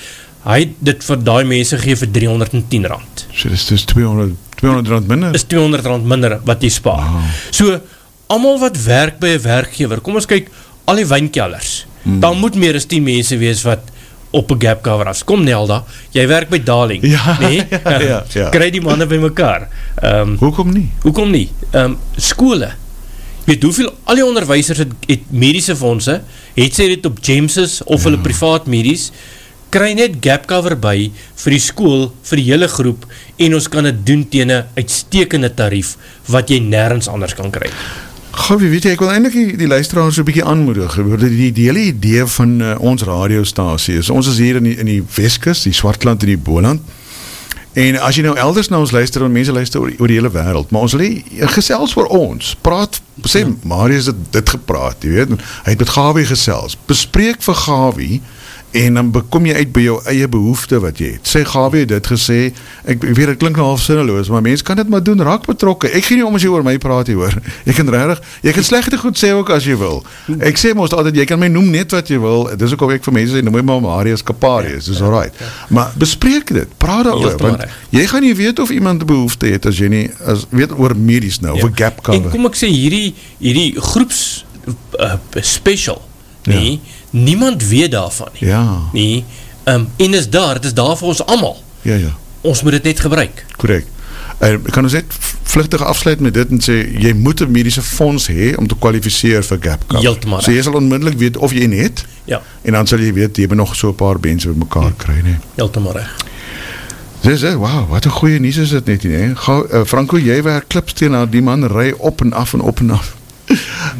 hy 0.46 0.60
het 0.62 0.74
dit 0.92 1.06
vir 1.08 1.22
die 1.26 1.46
mense 1.50 1.78
geef 1.82 2.04
vir 2.04 2.12
310 2.20 2.88
rand. 2.92 3.26
So 3.34 3.50
dis, 3.50 3.66
dis 3.72 3.86
200, 3.90 4.36
200 4.60 4.92
rand 4.94 5.10
minder? 5.10 5.38
Is 5.38 5.48
200 5.50 5.88
rand 5.90 6.06
minder 6.10 6.38
wat 6.46 6.62
jy 6.62 6.70
spaar. 6.76 7.08
Wow. 7.10 7.32
So, 7.50 7.80
allemaal 8.28 8.60
wat 8.60 8.78
werk 8.86 9.20
by 9.22 9.36
een 9.36 9.44
werkgever, 9.44 10.02
kom 10.02 10.18
ons 10.20 10.30
kyk, 10.30 10.50
al 10.90 11.02
die 11.02 11.08
wijnkellers, 11.10 11.86
hmm. 12.04 12.20
dan 12.24 12.40
moet 12.42 12.58
meer 12.60 12.78
as 12.78 12.88
10 12.90 13.04
mense 13.06 13.38
wees 13.42 13.64
wat 13.66 13.92
op 14.36 14.50
een 14.52 14.62
gap 14.62 14.82
cover 14.84 15.08
af. 15.08 15.24
Kom 15.24 15.44
Nelda, 15.48 15.84
jy 16.12 16.26
werk 16.28 16.50
by 16.52 16.60
Darling, 16.64 17.06
ja, 17.08 17.38
nee? 17.40 17.62
ja, 17.72 18.00
ja, 18.02 18.18
ja. 18.34 18.50
kry 18.56 18.72
die 18.74 18.84
manne 18.84 19.08
by 19.10 19.20
mekaar. 19.24 19.70
Um, 20.04 20.36
hoekom 20.42 20.74
nie? 20.76 20.90
Hoekom 21.06 21.32
nie? 21.32 21.48
Um, 21.72 21.96
skole, 22.18 22.74
weet 23.46 23.64
hoeveel, 23.64 23.94
al 24.10 24.20
die 24.20 24.26
onderwijsers 24.26 24.84
het, 24.84 24.94
het 25.08 25.32
medische 25.32 25.78
fondse, 25.80 26.20
het 26.58 26.78
sy 26.78 26.90
dit 26.96 27.08
op 27.08 27.22
James's 27.24 27.80
of 27.86 28.02
ja. 28.02 28.10
hulle 28.10 28.22
privaat 28.26 28.68
medies, 28.72 29.12
kry 29.76 29.92
net 29.98 30.20
gap 30.24 30.46
cover 30.50 30.76
by 30.80 31.10
vir 31.44 31.56
die 31.56 31.62
school, 31.64 32.10
vir 32.28 32.42
die 32.42 32.48
hele 32.50 32.68
groep, 32.72 33.08
en 33.40 33.56
ons 33.58 33.70
kan 33.72 33.88
het 33.88 34.04
doen 34.08 34.24
tegen 34.32 34.52
een 34.52 34.76
uitstekende 34.80 35.52
tarief, 35.56 35.96
wat 36.32 36.52
jy 36.52 36.62
nergens 36.64 37.12
anders 37.12 37.36
kan 37.38 37.52
kry. 37.54 37.72
Gavie, 38.36 38.70
weet 38.70 38.84
jy, 38.84 38.94
ek 38.96 39.02
wil 39.04 39.12
eindelijk 39.14 39.36
die, 39.38 39.58
die 39.64 39.70
luisteraars 39.70 40.18
een 40.20 40.28
bykie 40.28 40.44
aanmoedig, 40.44 40.98
die, 41.00 41.30
die, 41.32 41.50
die 41.56 41.68
hele 41.70 41.86
idee 41.88 42.26
van 42.36 42.58
uh, 42.60 42.74
ons 42.84 43.06
radiostasie 43.08 43.96
is, 44.02 44.12
ons 44.12 44.28
is 44.28 44.42
hier 44.44 44.60
in 44.60 44.68
die, 44.68 44.76
in 44.82 44.90
die 44.90 45.02
Westkust, 45.16 45.64
die 45.70 45.76
Swartland 45.76 46.26
en 46.26 46.34
die 46.34 46.42
Boland, 46.50 46.84
en 47.80 48.00
as 48.04 48.20
jy 48.20 48.26
nou 48.28 48.36
elders 48.40 48.70
na 48.72 48.80
ons 48.84 48.92
luister, 48.96 49.24
en 49.24 49.32
mense 49.32 49.56
luister 49.56 49.82
oor, 49.84 49.92
oor 50.00 50.12
die 50.12 50.20
hele 50.20 50.32
wereld, 50.32 50.72
maar 50.76 50.88
ons 50.88 50.96
wil 51.00 51.18
gesels 51.56 51.96
oor 51.96 52.12
ons, 52.12 52.54
praat, 52.64 53.00
sê, 53.24 53.46
ja. 53.46 53.56
Marius 53.68 54.12
het 54.12 54.22
dit 54.36 54.56
gepraat, 54.58 55.08
jy 55.08 55.16
weet, 55.16 55.36
hy 55.66 55.76
het 55.76 55.86
met 55.86 55.96
Gavie 55.96 56.28
gesels, 56.28 56.76
bespreek 56.92 57.44
vir 57.46 57.62
Gavie, 57.64 58.20
en 58.76 58.94
dan 58.94 59.12
bekom 59.12 59.46
jy 59.48 59.54
uit 59.56 59.70
by 59.72 59.82
jou 59.86 59.96
eie 60.12 60.28
behoefte 60.28 60.82
wat 60.84 60.98
jy 61.00 61.14
het. 61.16 61.30
Sê 61.32 61.46
Gawie 61.48 61.86
het 61.86 61.94
dit 61.94 62.08
gesê, 62.12 62.40
ek, 62.84 63.06
weet 63.06 63.30
het 63.32 63.40
klink 63.40 63.56
nou 63.56 63.70
half 63.70 63.80
sinneloos, 63.86 64.28
maar 64.34 64.44
mens 64.44 64.64
kan 64.68 64.76
dit 64.76 64.90
maar 64.92 65.04
doen, 65.06 65.22
raak 65.24 65.46
betrokke. 65.48 65.88
Ek 65.96 66.04
gee 66.04 66.20
nie 66.20 66.26
om 66.28 66.36
as 66.36 66.44
jy 66.44 66.52
oor 66.52 66.66
my 66.66 66.74
praat 66.84 67.08
hier 67.08 67.22
hoor. 67.22 67.38
Jy 67.68 67.74
kan 67.78 67.88
regtig, 67.90 68.20
jy 68.46 68.52
kan 68.54 68.66
slegte 68.68 68.98
goed 69.00 69.18
sê 69.18 69.32
ook 69.34 69.50
as 69.54 69.66
jy 69.66 69.74
wil. 69.80 70.02
Ek 70.46 70.60
sê 70.60 70.74
mos 70.78 70.94
altyd 70.94 71.18
jy 71.22 71.26
kan 71.30 71.40
my 71.42 71.48
noem 71.50 71.72
net 71.74 71.96
wat 71.96 72.10
jy 72.12 72.20
wil. 72.22 72.46
Dis 72.60 72.76
ook 72.76 72.84
al 72.86 72.94
ek 72.98 73.06
vir 73.08 73.16
mense 73.16 73.34
sê 73.34 73.42
noem 73.46 73.58
my 73.58 73.64
maar 73.66 73.82
Marius 73.86 74.24
Kaparius, 74.26 74.90
dis 74.92 75.02
alright. 75.04 75.40
Maar 75.74 75.96
bespreek 76.02 76.52
dit, 76.54 76.76
praat 76.82 77.08
daaroor 77.08 77.40
want 77.42 77.64
jy 77.96 78.06
gaan 78.12 78.26
nie 78.26 78.36
weet 78.38 78.60
of 78.62 78.74
iemand 78.76 79.02
'n 79.02 79.10
behoefte 79.10 79.50
het 79.50 79.66
as 79.66 79.80
jy 79.80 79.90
nie 79.90 80.06
as 80.26 80.46
weet 80.52 80.76
oor 80.78 80.96
medies 80.96 81.40
nou, 81.40 81.56
ja. 81.56 81.64
of 81.64 81.70
'n 81.72 81.76
gap 81.76 82.04
cover. 82.04 82.22
En 82.22 82.30
kom 82.30 82.46
ek 82.46 82.60
sê 82.60 82.70
hierdie 82.70 83.16
hierdie 83.40 83.74
groeps 83.82 84.46
uh, 85.00 85.18
special 85.42 86.02
nie, 86.46 86.82
ja 86.84 86.95
niemand 87.16 87.68
weet 87.68 87.92
daarvan 87.92 88.28
nie. 88.40 88.50
Ja. 88.50 88.80
Nie, 88.94 89.24
um, 89.64 89.88
en 89.96 90.14
is 90.14 90.30
daar, 90.30 90.54
het 90.54 90.66
is 90.66 90.74
daar 90.74 90.98
vir 90.98 91.08
ons 91.08 91.26
allemaal. 91.26 91.58
Ja, 91.82 91.96
ja. 91.96 92.14
Ons 92.42 92.64
moet 92.64 92.74
het 92.74 92.84
net 92.84 93.00
gebruik. 93.00 93.46
Correct. 93.58 93.88
En 94.38 94.62
kan 94.62 94.84
ons 94.84 94.94
net 94.94 95.16
vluchtig 95.44 95.84
afsluit 95.84 96.20
met 96.20 96.34
dit 96.34 96.50
en 96.50 96.62
sê, 96.62 96.76
jy 97.00 97.14
moet 97.16 97.40
een 97.40 97.52
medische 97.52 97.82
fonds 97.82 98.28
hee 98.28 98.58
om 98.58 98.68
te 98.68 98.76
kwalificeer 98.76 99.44
vir 99.44 99.60
gap 99.62 99.88
cover. 99.88 100.04
Heeltemaal. 100.04 100.44
So 100.44 100.52
jy 100.52 100.62
sal 100.66 100.76
onmiddellik 100.76 101.18
weet 101.22 101.38
of 101.38 101.56
jy 101.56 101.70
net, 101.72 102.04
ja. 102.28 102.42
en 102.62 102.76
dan 102.76 102.88
sal 102.88 103.00
jy 103.00 103.14
weet, 103.16 103.40
jy 103.40 103.48
moet 103.48 103.64
nog 103.64 103.76
so 103.76 103.96
paar 103.96 104.20
bense 104.20 104.52
met 104.52 104.66
mekaar 104.66 104.92
ja. 104.92 104.98
kry, 105.06 105.20
nie. 105.24 105.38
Heeltemaal 105.56 106.02
recht. 106.02 106.26
Dis, 107.26 107.42
wauw, 107.42 107.88
wat 107.90 108.06
een 108.06 108.12
goeie 108.12 108.40
nies 108.40 108.58
is 108.62 108.70
dit 108.76 108.86
net 108.86 109.06
nie. 109.08 109.32
Ga, 109.36 109.54
uh, 109.64 109.86
Franco, 109.90 110.20
jy 110.22 110.42
werk 110.46 110.68
klipsteen 110.70 111.16
aan 111.18 111.32
die 111.34 111.42
man, 111.42 111.66
rij 111.72 111.96
op 111.98 112.22
en 112.22 112.34
af 112.34 112.54
en 112.54 112.62
op 112.62 112.84
en 112.84 112.92
af. 113.00 113.16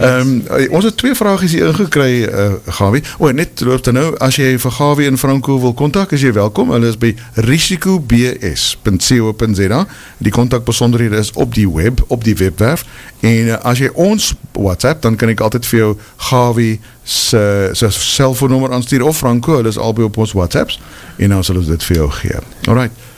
Um, 0.02 0.42
ons 0.76 0.84
het 0.84 0.98
twee 0.98 1.16
vraagjes 1.16 1.52
hier 1.56 1.68
ingekry 1.70 2.26
uh, 2.26 2.54
Gawie, 2.66 3.04
o 3.18 3.32
net 3.32 3.62
loop 3.64 3.84
dan 3.86 3.94
nou 3.96 4.18
as 4.24 4.36
jy 4.42 4.58
vir 4.60 4.72
Gawie 4.76 5.08
en 5.08 5.18
Franco 5.22 5.60
wil 5.62 5.74
kontak 5.78 6.12
is 6.18 6.22
jy 6.26 6.34
welkom, 6.36 6.72
hulle 6.74 6.88
is 6.90 6.98
by 7.00 7.16
risicobs.co.za 7.46 9.82
die 10.18 10.34
kontak 10.34 10.66
besonderhede 10.68 11.18
is 11.22 11.32
op 11.40 11.54
die 11.56 11.70
web 11.70 12.04
op 12.08 12.24
die 12.26 12.36
webwerf. 12.36 12.84
En 13.22 13.48
uh, 13.54 13.58
as 13.64 13.80
jy 13.84 13.90
ons 13.94 14.34
whatsapp, 14.58 15.02
dan 15.06 15.16
kan 15.16 15.30
ek 15.32 15.40
altyd 15.46 15.66
vir 15.70 15.80
jou 15.80 15.98
Gawie 16.30 16.80
sy 17.06 17.90
cellfoonnummer 17.94 18.74
aanstuur 18.74 19.06
of 19.06 19.18
Franco, 19.22 19.54
hulle 19.60 19.70
is 19.70 19.78
albei 19.78 20.06
op 20.10 20.18
ons 20.18 20.34
whatsapps 20.34 20.82
en 21.22 21.30
dan 21.30 21.44
sal 21.46 21.62
ons 21.62 21.70
dit 21.70 21.84
vir 21.92 21.98
jou 22.02 22.10
gee. 22.20 22.38
Alright 22.66 23.15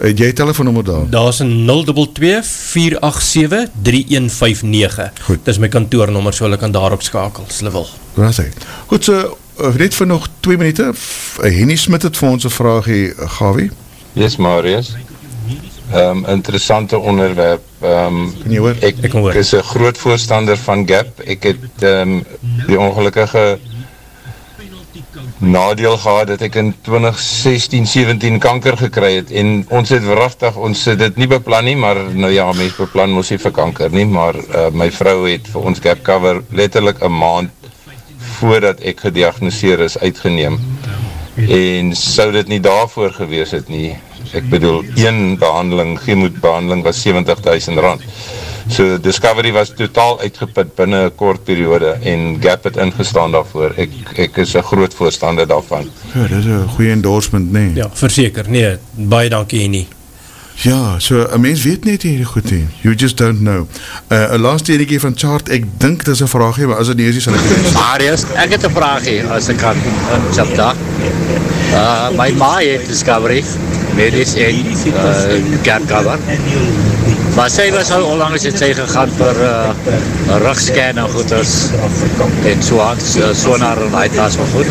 Het 0.00 0.18
jy 0.18 0.32
telefoonnummer 0.32 0.84
daar? 0.84 1.10
Daar 1.10 1.28
is 1.28 1.38
een 1.38 1.66
022-487-3159. 1.66 1.70
Goed. 5.22 5.44
Dit 5.44 5.54
is 5.54 5.58
my 5.58 5.68
kantoornummer, 5.68 6.34
so 6.34 6.44
hulle 6.44 6.56
kan 6.58 6.72
daarop 6.74 7.02
skakel, 7.02 7.44
as 7.48 7.58
hulle 7.62 7.70
wil. 7.70 7.86
Goed, 8.86 9.04
so, 9.04 9.38
eh, 9.58 9.74
net 9.78 9.94
vir 9.94 10.06
nog 10.06 10.28
2 10.40 10.56
minuut, 10.56 10.80
Henny 11.40 11.76
Smit 11.76 12.02
het 12.02 12.16
vir 12.16 12.28
ons 12.28 12.44
een 12.44 12.50
vraag 12.50 12.84
hier, 12.84 13.14
Gawie. 13.38 13.70
Yes, 14.12 14.36
Marius. 14.36 14.96
Um, 15.94 16.26
interessante 16.26 16.98
onderwerp. 16.98 17.62
Um, 17.82 18.34
ek, 18.80 18.94
ek 19.04 19.14
is 19.34 19.52
een 19.52 19.62
groot 19.62 19.98
voorstander 19.98 20.56
van 20.56 20.88
GAP. 20.88 21.20
Ek 21.28 21.42
het 21.42 21.82
um, 21.82 22.24
die 22.66 22.80
ongelukkige 22.80 23.58
nadeel 25.38 25.96
gehad 25.98 26.26
dat 26.26 26.42
ek 26.46 26.54
in 26.60 26.70
2016-17 26.86 28.38
kanker 28.42 28.76
gekry 28.78 29.14
het. 29.16 29.32
En 29.34 29.64
ons 29.68 29.90
het 29.90 30.04
verrachtig, 30.04 30.56
ons 30.56 30.84
het 30.90 30.98
dit 30.98 31.16
nie 31.20 31.28
beplan 31.30 31.66
nie, 31.68 31.76
maar 31.76 31.98
nou 32.14 32.30
ja, 32.32 32.46
mens 32.52 32.76
beplan 32.78 33.14
moes 33.14 33.32
nie 33.34 33.40
vir 33.42 33.54
kanker 33.54 33.94
nie, 33.94 34.06
maar 34.06 34.38
uh, 34.38 34.68
my 34.72 34.90
vrou 34.94 35.24
het 35.26 35.50
vir 35.50 35.68
ons 35.72 35.82
gap 35.82 36.02
cover 36.06 36.42
letterlijk 36.54 37.02
een 37.02 37.18
maand 37.18 37.70
voordat 38.38 38.80
ek 38.86 39.04
gediagnoseer 39.08 39.84
is 39.84 39.98
uitgeneem. 39.98 40.58
En 41.34 41.94
sou 41.98 42.30
dit 42.32 42.48
nie 42.48 42.60
daarvoor 42.62 43.14
gewees 43.16 43.54
het 43.56 43.68
nie, 43.68 43.96
ek 44.34 44.46
bedoel, 44.50 44.84
een 44.98 45.36
behandeling, 45.38 45.96
chemoetbehandeling 46.02 46.84
was 46.86 47.02
70.000 47.02 47.82
rand 47.82 48.02
So 48.68 49.00
Discovery 49.00 49.52
was 49.52 49.72
totaal 49.76 50.20
uitgeput 50.20 50.74
binnen 50.74 51.04
een 51.04 51.14
kort 51.14 51.44
periode 51.44 51.96
en 52.02 52.36
Gap 52.40 52.64
het 52.64 52.76
ingestaan 52.76 53.32
daarvoor. 53.32 53.74
Ek, 53.76 53.90
ek 54.16 54.36
is 54.36 54.54
een 54.54 54.62
groot 54.62 54.94
voorstander 54.94 55.46
daarvan. 55.46 55.90
Ja, 56.14 56.26
dit 56.26 56.38
is 56.38 56.44
een 56.44 56.68
goeie 56.68 56.90
endorsement, 56.90 57.52
nee. 57.52 57.74
Ja, 57.74 57.90
verzeker, 57.92 58.44
nee, 58.48 58.76
baie 58.94 59.28
dankie 59.28 59.68
nie. 59.68 59.86
Ja, 60.54 60.98
so, 60.98 61.26
een 61.30 61.40
mens 61.40 61.62
weet 61.62 61.84
net 61.84 62.02
hier 62.02 62.26
goed 62.26 62.50
heen. 62.50 62.70
You 62.80 62.94
just 62.94 63.16
don't 63.16 63.38
know. 63.38 63.66
Uh, 64.08 64.30
een 64.30 64.40
laatste 64.40 64.72
ene 64.72 65.00
van 65.00 65.12
Chart, 65.16 65.48
ek 65.48 65.64
dink 65.76 66.04
dit 66.04 66.14
is 66.14 66.20
een 66.20 66.28
vraag 66.28 66.56
hier, 66.56 66.68
maar 66.68 66.76
as 66.76 66.88
het 66.88 66.96
nie 66.96 67.08
is, 67.08 67.22
sal 67.22 67.34
ek 67.34 67.42
het. 67.48 67.72
Marius, 67.74 68.24
ek 68.38 68.54
het 68.54 68.62
een 68.62 68.76
vraag 68.76 69.04
hier, 69.04 69.26
as 69.34 69.48
ek 69.50 69.58
kan, 69.58 69.76
uh, 69.76 70.20
Chapta. 70.32 70.70
Uh, 71.74 72.08
my 72.14 72.30
ma 72.38 72.54
het 72.62 72.86
Discovery, 72.86 73.42
medies 73.98 74.34
en 74.38 74.62
uh, 74.94 75.58
Gap 75.66 75.90
cover. 75.90 76.18
Maar 77.34 77.50
sy 77.50 77.64
was 77.74 77.88
al 77.90 78.04
onlangs 78.06 78.44
het 78.46 78.60
sy 78.60 78.68
gegaan 78.78 79.10
vir 79.18 79.38
uh, 79.42 79.70
rugscan 80.44 81.00
en 81.02 81.08
goed 81.10 81.32
as 81.34 81.54
en 82.46 82.62
so 82.62 82.78
aan, 82.84 83.00
so 83.02 83.56
naar 83.58 83.80
een 83.82 83.96
uitlaas 83.96 84.36
van 84.38 84.50
goed. 84.52 84.70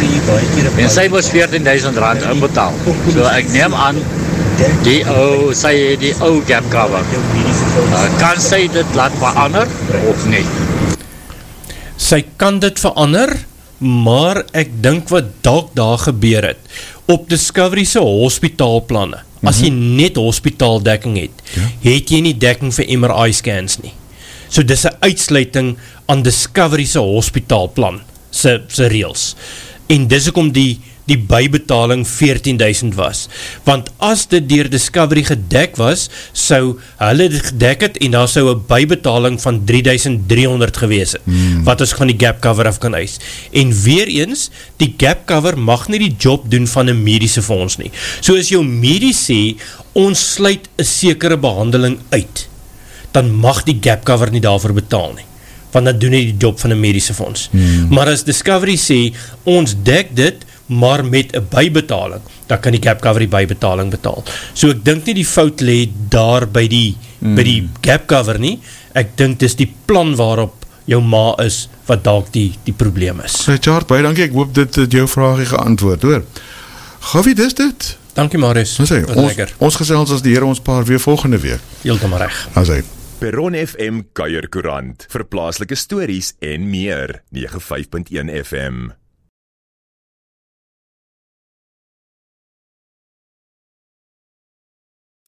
En 0.79 0.91
sy 0.91 1.09
was 1.11 1.27
14.000 1.33 1.99
rand 1.99 2.23
inbetaal. 2.31 2.77
So 3.11 3.27
ek 3.27 3.51
neem 3.51 3.75
aan, 3.75 3.99
die 4.87 5.01
ou, 5.11 5.51
sy 5.57 5.73
die 5.99 6.13
ou 6.23 6.37
gap 6.47 6.69
cover. 6.71 7.03
Uh, 7.83 8.05
kan 8.21 8.39
sy 8.39 8.63
dit 8.71 8.95
laat 8.95 9.15
verander 9.19 9.67
of 10.07 10.23
nie? 10.31 10.45
Sy 11.99 12.23
kan 12.39 12.63
dit 12.63 12.79
verander, 12.79 13.35
maar 13.83 14.45
ek 14.55 14.71
dink 14.83 15.11
wat 15.11 15.35
dalk 15.43 15.75
daar 15.75 15.99
gebeur 15.99 16.53
het, 16.53 16.75
op 17.11 17.27
Discovery 17.29 17.83
se 17.87 17.99
hospitaalplanne, 17.99 19.23
as 19.43 19.59
jy 19.63 19.71
mhm. 19.73 19.97
net 19.99 20.19
hospitaaldekking 20.19 21.17
het, 21.19 21.43
ja. 21.55 21.67
het 21.89 22.13
jy 22.13 22.21
nie 22.23 22.37
dekking 22.39 22.71
vir 22.75 22.93
MRI 23.01 23.33
scans 23.35 23.79
nie. 23.83 23.93
So 24.53 24.63
dis 24.63 24.85
een 24.85 24.97
uitsluiting 25.01 25.73
aan 26.11 26.23
Discovery 26.23 26.85
se 26.87 27.01
hospitaalplan, 27.01 28.01
se, 28.31 28.59
se 28.69 28.87
reels. 28.91 29.33
En 29.91 30.07
dis 30.07 30.29
ook 30.29 30.39
om 30.39 30.51
die 30.53 30.79
die 31.09 31.17
bybetaling 31.17 32.05
14.000 32.07 32.95
was. 32.95 33.25
Want 33.67 33.89
as 34.03 34.25
dit 34.31 34.45
dier 34.47 34.69
Discovery 34.71 35.25
gedek 35.27 35.75
was, 35.81 36.07
sou 36.31 36.77
hulle 37.01 37.27
dit 37.33 37.43
gedek 37.49 37.87
het 37.87 37.99
en 38.05 38.15
daar 38.15 38.29
sou 38.31 38.45
een 38.49 38.63
bybetaling 38.69 39.39
van 39.43 39.61
3.300 39.69 40.79
gewees 40.83 41.17
het, 41.17 41.25
hmm. 41.27 41.65
wat 41.67 41.83
ons 41.83 41.95
van 41.99 42.11
die 42.11 42.19
gap 42.19 42.39
cover 42.43 42.69
af 42.69 42.79
kan 42.83 42.95
eis. 42.97 43.19
En 43.51 43.73
weer 43.83 44.11
eens, 44.11 44.49
die 44.81 44.93
gap 44.99 45.25
cover 45.29 45.57
mag 45.59 45.89
nie 45.91 46.01
die 46.05 46.15
job 46.15 46.47
doen 46.51 46.67
van 46.69 46.87
een 46.87 47.03
medische 47.03 47.43
fonds 47.43 47.77
nie. 47.81 47.91
So 48.21 48.39
as 48.39 48.53
jou 48.53 48.63
medies 48.63 49.25
sê, 49.27 49.41
ons 49.97 50.23
sluit 50.37 50.69
een 50.77 50.87
sekere 50.87 51.37
behandeling 51.37 51.99
uit, 52.15 52.47
dan 53.13 53.29
mag 53.43 53.61
die 53.67 53.77
gap 53.83 54.07
cover 54.07 54.31
nie 54.33 54.41
daarvoor 54.43 54.73
betaal 54.79 55.13
nie 55.19 55.29
want 55.73 55.89
dan 55.89 55.97
doen 55.97 56.13
hy 56.13 56.19
die 56.29 56.37
job 56.37 56.59
van 56.61 56.69
een 56.69 56.81
medische 56.83 57.15
fonds. 57.17 57.47
Hmm. 57.51 57.87
Maar 57.93 58.11
as 58.13 58.21
Discovery 58.27 58.75
sê, 58.77 58.99
ons 59.49 59.73
dek 59.85 60.11
dit, 60.13 60.42
maar 60.71 61.03
met 61.05 61.35
een 61.35 61.47
bybetaling, 61.51 62.21
dan 62.47 62.59
kan 62.59 62.75
die 62.75 62.81
gap 62.81 63.01
cover 63.03 63.23
die 63.23 63.31
bybetaling 63.31 63.91
betaal. 63.91 64.23
So 64.53 64.71
ek 64.73 64.83
dink 64.85 65.09
nie 65.09 65.17
die 65.19 65.27
fout 65.27 65.61
le 65.61 65.85
daar 66.13 66.47
by 66.47 66.67
die, 66.71 66.95
mm. 67.19 67.35
by 67.37 67.45
die 67.47 67.59
gap 67.83 68.07
cover 68.11 68.39
nie, 68.39 68.57
ek 68.97 69.15
dink 69.19 69.41
dis 69.43 69.57
die 69.59 69.69
plan 69.87 70.15
waarop 70.19 70.63
jou 70.89 70.99
ma 71.03 71.33
is, 71.43 71.67
wat 71.87 72.03
dalk 72.03 72.31
die, 72.35 72.51
die 72.67 72.75
probleem 72.75 73.21
is. 73.23 73.37
So 73.45 73.55
Chart, 73.59 73.87
baie 73.87 74.03
dankie, 74.03 74.27
ek 74.27 74.35
hoop 74.35 74.55
dit 74.55 74.81
het 74.83 74.95
jou 74.95 75.05
vraag 75.07 75.43
geantwoord, 75.51 76.07
hoor. 76.07 76.25
Gawie, 77.13 77.35
dis 77.35 77.55
dit. 77.59 77.93
Dankie 78.13 78.39
Marius, 78.39 78.75
Ons, 78.79 78.91
sê, 78.91 79.01
was 79.07 79.17
ons, 79.17 79.31
lekker. 79.31 79.55
ons 79.63 79.77
gesels 79.79 80.11
as 80.13 80.21
die 80.23 80.35
Here 80.35 80.45
ons 80.45 80.61
paar 80.63 80.85
weer 80.85 81.01
volgende 81.01 81.39
week. 81.41 81.63
Heeltemal 81.81 82.27
reg. 82.27 82.43
As 82.59 82.69
hy 82.71 82.83
Peron 83.23 83.55
FM 83.55 84.01
Kuierkoerant 84.17 85.05
vir 85.13 85.23
plaaslike 85.31 85.77
stories 85.79 86.33
en 86.43 86.67
meer 86.67 87.21
95.1 87.31 88.33
FM 88.43 88.91